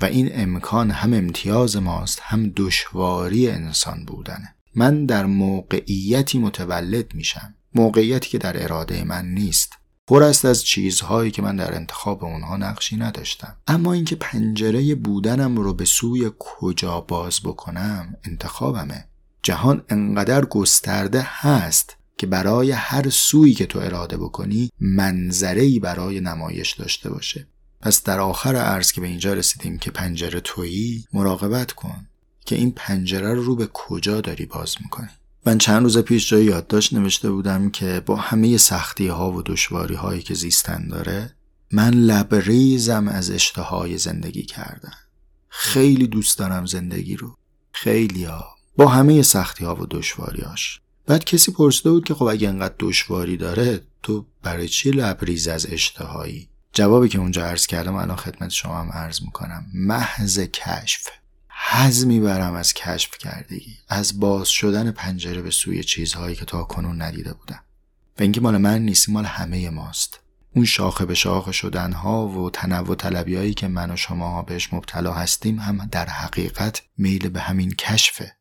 و 0.00 0.04
این 0.04 0.30
امکان 0.32 0.90
هم 0.90 1.14
امتیاز 1.14 1.76
ماست 1.76 2.20
هم 2.22 2.52
دشواری 2.56 3.48
انسان 3.48 4.04
بودنه. 4.04 4.54
من 4.74 5.06
در 5.06 5.26
موقعیتی 5.26 6.38
متولد 6.38 7.14
میشم. 7.14 7.54
موقعیتی 7.74 8.30
که 8.30 8.38
در 8.38 8.62
اراده 8.62 9.04
من 9.04 9.26
نیست. 9.26 9.72
پر 10.12 10.22
است 10.22 10.44
از 10.44 10.64
چیزهایی 10.64 11.30
که 11.30 11.42
من 11.42 11.56
در 11.56 11.74
انتخاب 11.74 12.24
اونها 12.24 12.56
نقشی 12.56 12.96
نداشتم. 12.96 13.56
اما 13.66 13.92
اینکه 13.92 14.16
پنجره 14.16 14.94
بودنم 14.94 15.56
رو 15.56 15.74
به 15.74 15.84
سوی 15.84 16.30
کجا 16.38 17.00
باز 17.00 17.40
بکنم 17.44 18.16
انتخابمه. 18.24 19.08
جهان 19.42 19.84
انقدر 19.88 20.44
گسترده 20.44 21.26
هست 21.26 21.96
که 22.18 22.26
برای 22.26 22.70
هر 22.70 23.08
سویی 23.10 23.54
که 23.54 23.66
تو 23.66 23.78
اراده 23.78 24.16
بکنی 24.16 24.70
منظره‌ای 24.80 25.78
برای 25.78 26.20
نمایش 26.20 26.72
داشته 26.72 27.10
باشه. 27.10 27.46
پس 27.80 28.02
در 28.02 28.20
آخر 28.20 28.56
عرض 28.56 28.92
که 28.92 29.00
به 29.00 29.06
اینجا 29.06 29.34
رسیدیم 29.34 29.78
که 29.78 29.90
پنجره 29.90 30.40
تویی 30.40 31.04
مراقبت 31.12 31.72
کن 31.72 32.06
که 32.46 32.56
این 32.56 32.72
پنجره 32.76 33.34
رو 33.34 33.42
رو 33.42 33.56
به 33.56 33.68
کجا 33.72 34.20
داری 34.20 34.46
باز 34.46 34.76
می‌کنی. 34.80 35.10
من 35.46 35.58
چند 35.58 35.82
روز 35.82 35.98
پیش 35.98 36.28
جای 36.28 36.44
یادداشت 36.44 36.92
نوشته 36.92 37.30
بودم 37.30 37.70
که 37.70 38.02
با 38.06 38.16
همه 38.16 38.56
سختی 38.56 39.06
ها 39.06 39.32
و 39.32 39.42
دشواری 39.42 39.94
هایی 39.94 40.22
که 40.22 40.34
زیستن 40.34 40.88
داره 40.88 41.34
من 41.72 41.90
لبریزم 41.94 43.08
از 43.08 43.30
اشتهای 43.30 43.98
زندگی 43.98 44.42
کردن. 44.42 44.94
خیلی 45.48 46.06
دوست 46.06 46.38
دارم 46.38 46.66
زندگی 46.66 47.16
رو. 47.16 47.36
خیلی 47.72 48.24
ها 48.24 48.44
با 48.76 48.88
همه 48.88 49.22
سختی 49.22 49.64
ها 49.64 49.74
و 49.74 49.86
دشواریاش 49.90 50.80
بعد 51.06 51.24
کسی 51.24 51.52
پرسیده 51.52 51.90
بود 51.90 52.04
که 52.04 52.14
خب 52.14 52.24
اگه 52.24 52.48
انقدر 52.48 52.74
دشواری 52.78 53.36
داره 53.36 53.80
تو 54.02 54.26
برای 54.42 54.68
چی 54.68 54.90
لبریز 54.90 55.48
از 55.48 55.66
اشتهایی؟ 55.70 56.48
جوابی 56.72 57.08
که 57.08 57.18
اونجا 57.18 57.44
عرض 57.44 57.66
کردم 57.66 57.94
الان 57.94 58.16
خدمت 58.16 58.50
شما 58.50 58.80
هم 58.80 58.90
عرض 58.92 59.22
می‌کنم. 59.22 59.66
محض 59.74 60.38
کشف. 60.38 61.08
حز 61.70 62.06
می‌برم 62.06 62.54
از 62.54 62.74
کشف 62.74 63.18
کردگی 63.18 63.76
از 63.88 64.20
باز 64.20 64.48
شدن 64.48 64.90
پنجره 64.90 65.42
به 65.42 65.50
سوی 65.50 65.84
چیزهایی 65.84 66.36
که 66.36 66.44
تا 66.44 66.64
کنون 66.64 67.02
ندیده 67.02 67.32
بودم. 67.32 67.60
و 68.18 68.22
اینکه 68.22 68.40
مال 68.40 68.56
من 68.56 68.82
نیست 68.82 69.08
مال 69.08 69.24
همه 69.24 69.70
ماست. 69.70 70.20
اون 70.54 70.64
شاخه 70.64 71.04
به 71.04 71.14
شاخه 71.14 71.52
شدن 71.52 71.92
ها 71.92 72.28
و 72.28 72.50
تنوع 72.50 72.96
طلبی 72.96 73.36
هایی 73.36 73.54
که 73.54 73.68
من 73.68 73.90
و 73.90 73.96
شما 73.96 74.42
بهش 74.42 74.72
مبتلا 74.72 75.12
هستیم 75.12 75.58
هم 75.58 75.88
در 75.90 76.06
حقیقت 76.06 76.82
میل 76.98 77.28
به 77.28 77.40
همین 77.40 77.70
کشفه. 77.70 78.32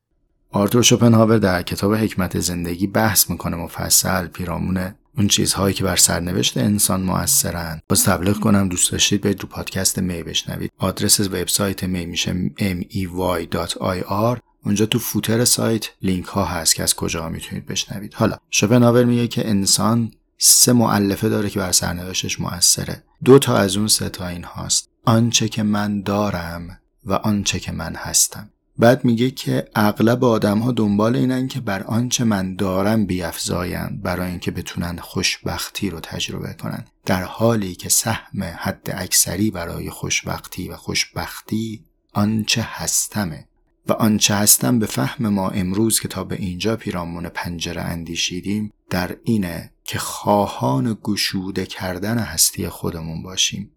آرتور 0.52 0.84
شوپنهاور 0.84 1.38
در 1.38 1.64
کتاب 1.64 1.96
حکمت 1.96 2.40
زندگی 2.40 2.88
بحث 2.88 3.30
می‌کنه 3.30 3.58
مفصل 3.58 4.28
پیرامون 4.28 4.96
اون 5.18 5.28
چیزهایی 5.28 5.74
که 5.74 5.84
بر 5.84 5.96
سرنوشت 5.96 6.58
انسان 6.58 7.02
موثرن. 7.02 7.82
باز 7.90 8.04
تبلیغ 8.04 8.40
کنم 8.40 8.70
دوست 8.70 8.92
داشتید 8.92 9.22
برید 9.22 9.38
تو 9.38 9.48
پادکست 9.48 10.00
می 10.00 10.24
بشنوید. 10.24 10.72
آدرس 10.78 11.20
وبسایت 11.20 11.84
می 11.84 12.06
میشه 12.06 12.52
mey.ir 12.60 14.40
اونجا 14.66 14.86
تو 14.86 15.00
فوتر 15.00 15.46
سایت 15.46 15.90
لینک 16.02 16.26
ها 16.26 16.46
هست 16.46 16.76
که 16.76 16.84
از 16.84 16.96
کجا 16.96 17.30
می‌تونید 17.30 17.66
بشنوید. 17.66 18.14
حالا 18.14 18.38
شوپنهاور 18.50 19.04
میگه 19.04 19.28
که 19.28 19.50
انسان 19.50 20.12
سه 20.38 20.74
معلفه 20.74 21.30
داره 21.30 21.50
که 21.50 21.60
بر 21.60 21.72
سرنوشتش 21.72 22.40
موثره. 22.40 23.04
دو 23.24 23.40
تا 23.40 23.58
از 23.58 23.78
اون 23.78 23.88
سه 23.88 24.10
تا 24.10 24.28
این 24.28 24.44
هاست 24.44 24.90
آنچه 25.06 25.50
که 25.50 25.64
من 25.64 26.02
دارم 26.02 26.80
و 27.06 27.14
آنچه 27.14 27.60
که 27.60 27.72
من 27.72 27.96
هستم. 27.96 28.50
بعد 28.80 29.06
میگه 29.06 29.32
که 29.32 29.68
اغلب 29.76 30.24
آدم 30.24 30.60
ها 30.60 30.72
دنبال 30.72 31.16
اینن 31.16 31.48
که 31.48 31.60
بر 31.60 31.84
آنچه 31.84 32.24
من 32.24 32.56
دارم 32.56 33.06
بیافزایند 33.06 34.02
برای 34.02 34.30
اینکه 34.30 34.52
بتونن 34.52 34.98
خوشبختی 34.98 35.90
رو 35.90 36.00
تجربه 36.00 36.54
کنن. 36.54 36.86
در 37.06 37.24
حالی 37.24 37.76
که 37.76 37.90
سهم 37.90 38.44
حد 38.44 38.90
اکثری 38.94 39.52
برای 39.52 39.90
خوشبختی 39.90 40.70
و 40.70 40.76
خوشبختی 40.76 41.86
آنچه 42.14 42.68
هستمه 42.70 43.48
و 43.88 43.94
آنچه 43.94 44.36
هستم 44.36 44.80
به 44.80 44.86
فهم 44.86 45.28
ما 45.28 45.50
امروز 45.50 46.00
که 46.00 46.08
تا 46.08 46.24
به 46.24 46.36
اینجا 46.36 46.76
پیرامون 46.76 47.30
پنجره 47.30 47.82
اندیشیدیم 47.82 48.74
در 48.90 49.18
اینه 49.24 49.72
که 49.84 50.00
خواهان 50.00 50.98
گشوده 51.04 51.66
کردن 51.66 52.18
هستی 52.18 52.70
خودمون 52.70 53.24
باشیم. 53.24 53.72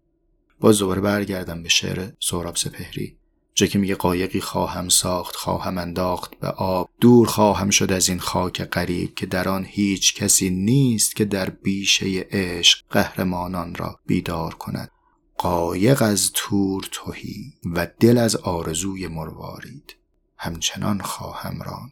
باز 0.59 0.79
دوباره 0.79 1.01
برگردم 1.01 1.63
به 1.63 1.69
شعر 1.69 2.11
سهراب 2.19 2.55
سپهری. 2.55 3.17
جا 3.55 3.67
که 3.67 3.79
میگه 3.79 3.95
قایقی 3.95 4.41
خواهم 4.41 4.89
ساخت 4.89 5.35
خواهم 5.35 5.77
انداخت 5.77 6.39
به 6.39 6.47
آب. 6.47 6.89
دور 7.01 7.27
خواهم 7.27 7.69
شد 7.69 7.91
از 7.91 8.09
این 8.09 8.19
خاک 8.19 8.63
غریب 8.63 9.15
که 9.15 9.25
در 9.25 9.49
آن 9.49 9.65
هیچ 9.65 10.15
کسی 10.15 10.49
نیست 10.49 11.15
که 11.15 11.25
در 11.25 11.49
بیشه 11.49 12.05
عشق 12.31 12.79
قهرمانان 12.89 13.75
را 13.75 13.99
بیدار 14.05 14.53
کند. 14.53 14.91
قایق 15.37 16.01
از 16.01 16.31
تور 16.33 16.87
توهی 16.91 17.53
و 17.65 17.87
دل 17.99 18.17
از 18.17 18.35
آرزوی 18.35 19.07
مروارید. 19.07 19.95
همچنان 20.37 21.01
خواهم 21.01 21.61
ران 21.61 21.91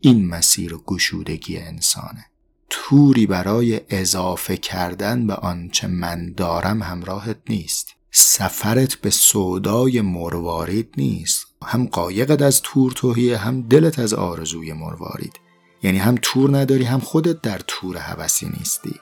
این 0.00 0.26
مسیر 0.26 0.74
گشودگی 0.86 1.58
انسانه. 1.58 2.24
توری 2.70 3.26
برای 3.26 3.80
اضافه 3.88 4.56
کردن 4.56 5.26
به 5.26 5.34
آنچه 5.34 5.86
من 5.86 6.32
دارم 6.32 6.82
همراهت 6.82 7.38
نیست. 7.48 7.97
سفرت 8.10 8.94
به 8.94 9.10
سودای 9.10 10.00
مروارید 10.00 10.94
نیست. 10.96 11.46
هم 11.64 11.86
قایقت 11.86 12.42
از 12.42 12.62
تور 12.62 12.92
توهیه 12.92 13.38
هم 13.38 13.62
دلت 13.62 13.98
از 13.98 14.14
آرزوی 14.14 14.72
مروارید. 14.72 15.40
یعنی 15.82 15.98
هم 15.98 16.18
تور 16.22 16.58
نداری 16.58 16.84
هم 16.84 17.00
خودت 17.00 17.42
در 17.42 17.60
تور 17.66 17.96
هوسی 17.96 18.50
نیستی. 18.58 18.94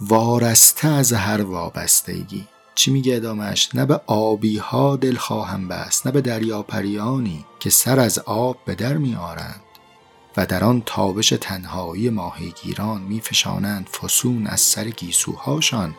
وارسته 0.00 0.88
از 0.88 1.12
هر 1.12 1.42
وابستگی. 1.42 2.48
چی 2.74 2.90
میگه 2.90 3.16
ادامش 3.16 3.74
نه 3.74 3.86
به 3.86 4.00
آبی 4.06 4.58
ها 4.58 4.96
دل 4.96 5.14
خواهم 5.14 5.68
بست 5.68 6.06
نه 6.06 6.12
به 6.12 6.20
دریا 6.20 6.62
پریانی 6.62 7.44
که 7.60 7.70
سر 7.70 8.00
از 8.00 8.18
آب 8.18 8.58
به 8.66 8.74
در 8.74 8.96
میآرند. 8.96 9.60
و 10.36 10.46
در 10.46 10.64
آن 10.64 10.82
تابش 10.86 11.28
تنهایی 11.28 12.10
ماهیگیران 12.10 13.00
میفشانند 13.00 13.86
فسون 13.86 14.46
از 14.46 14.60
سر 14.60 14.84
گیسوهاشان. 14.84 15.94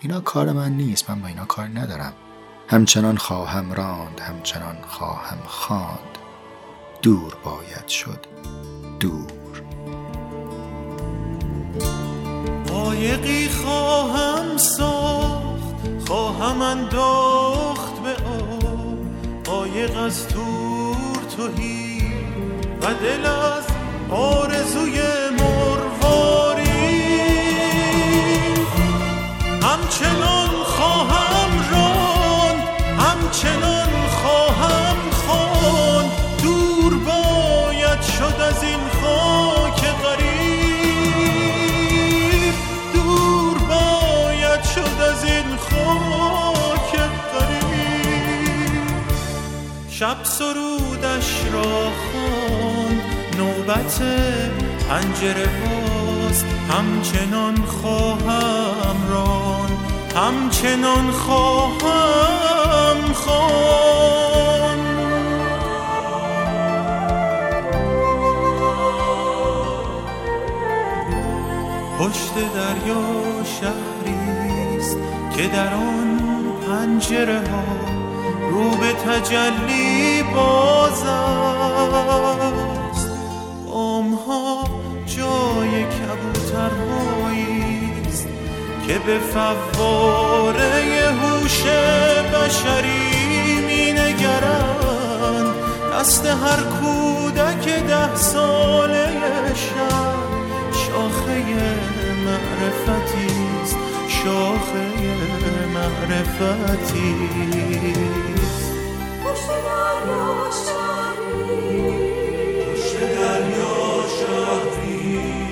اینا 0.00 0.20
کار 0.20 0.52
من 0.52 0.72
نیست 0.72 1.10
من 1.10 1.20
با 1.20 1.28
اینا 1.28 1.44
کار 1.44 1.66
ندارم. 1.66 2.12
همچنان 2.68 3.16
خواهم 3.16 3.72
راند 3.72 4.20
همچنان 4.20 4.76
خواهم 4.88 5.38
خواند. 5.46 6.18
دور 7.02 7.36
باید 7.44 7.88
شد 7.88 8.26
دور. 9.00 9.62
قایقی 12.68 13.48
خواهم 13.48 14.56
ساخت 14.56 16.06
خواهم 16.06 16.62
انداخت 16.62 18.02
به 18.02 18.12
آب 18.12 18.98
قایق 19.44 19.98
از 19.98 20.28
تور 20.28 21.16
توهی 21.36 22.12
و 22.82 22.94
دل 22.94 23.26
از 23.26 23.66
آرزوی 24.10 25.00
مرواری 25.38 25.77
همچنان 33.38 34.06
خواهم 34.08 35.10
خواند 35.10 36.10
دور 36.42 36.94
باید 36.94 38.02
شد 38.02 38.40
از 38.40 38.62
این 38.62 38.80
خاک 39.02 39.80
غریب. 40.04 41.14
دور 42.94 43.58
باید 43.58 44.62
شد 44.62 45.00
از 45.12 45.24
این 45.24 45.56
خاک 45.56 46.92
غریب. 47.34 48.88
شب 49.90 50.16
سرودش 50.22 51.44
را 51.52 51.90
خواند 51.90 53.02
نوبت 53.38 54.02
پنجره 54.88 55.46
باز 55.46 56.44
همچنان 56.70 57.56
خواهم 57.56 58.96
ران 59.10 59.87
همچنان 60.16 61.10
خواهم 61.10 63.12
خوان 63.12 64.78
پشت 71.98 72.34
دریا 72.34 73.44
شهریست 73.44 74.96
که 75.36 75.48
در 75.48 75.74
آن 75.74 76.20
پنجره 76.66 77.38
ها 77.38 77.64
رو 78.50 78.70
به 78.70 78.92
تجلی 78.92 80.22
باز 80.22 81.02
است. 81.02 81.78
ها 84.28 84.64
جای 85.06 85.84
کبوترهاییست 85.84 87.57
که 88.88 88.98
به 88.98 89.18
فواره 89.18 90.64
هوش 91.22 91.62
بشری 92.34 93.60
می 93.66 93.92
نگرند 93.92 95.54
دست 95.94 96.26
هر 96.26 96.62
کودک 96.80 97.68
ده 97.68 98.16
ساله 98.16 99.08
شب 99.54 100.28
شاخه 100.72 101.44
معرفتیست 102.24 103.76
شاخه 104.08 104.86
معرفتیست 105.74 106.96
پشت 109.24 109.48
دریا 109.64 110.38
شهری 114.18 115.47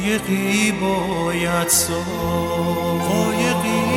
قایقی 0.00 0.72
باید 0.72 1.68
ساخت. 1.68 2.08
قایقی 3.08 3.89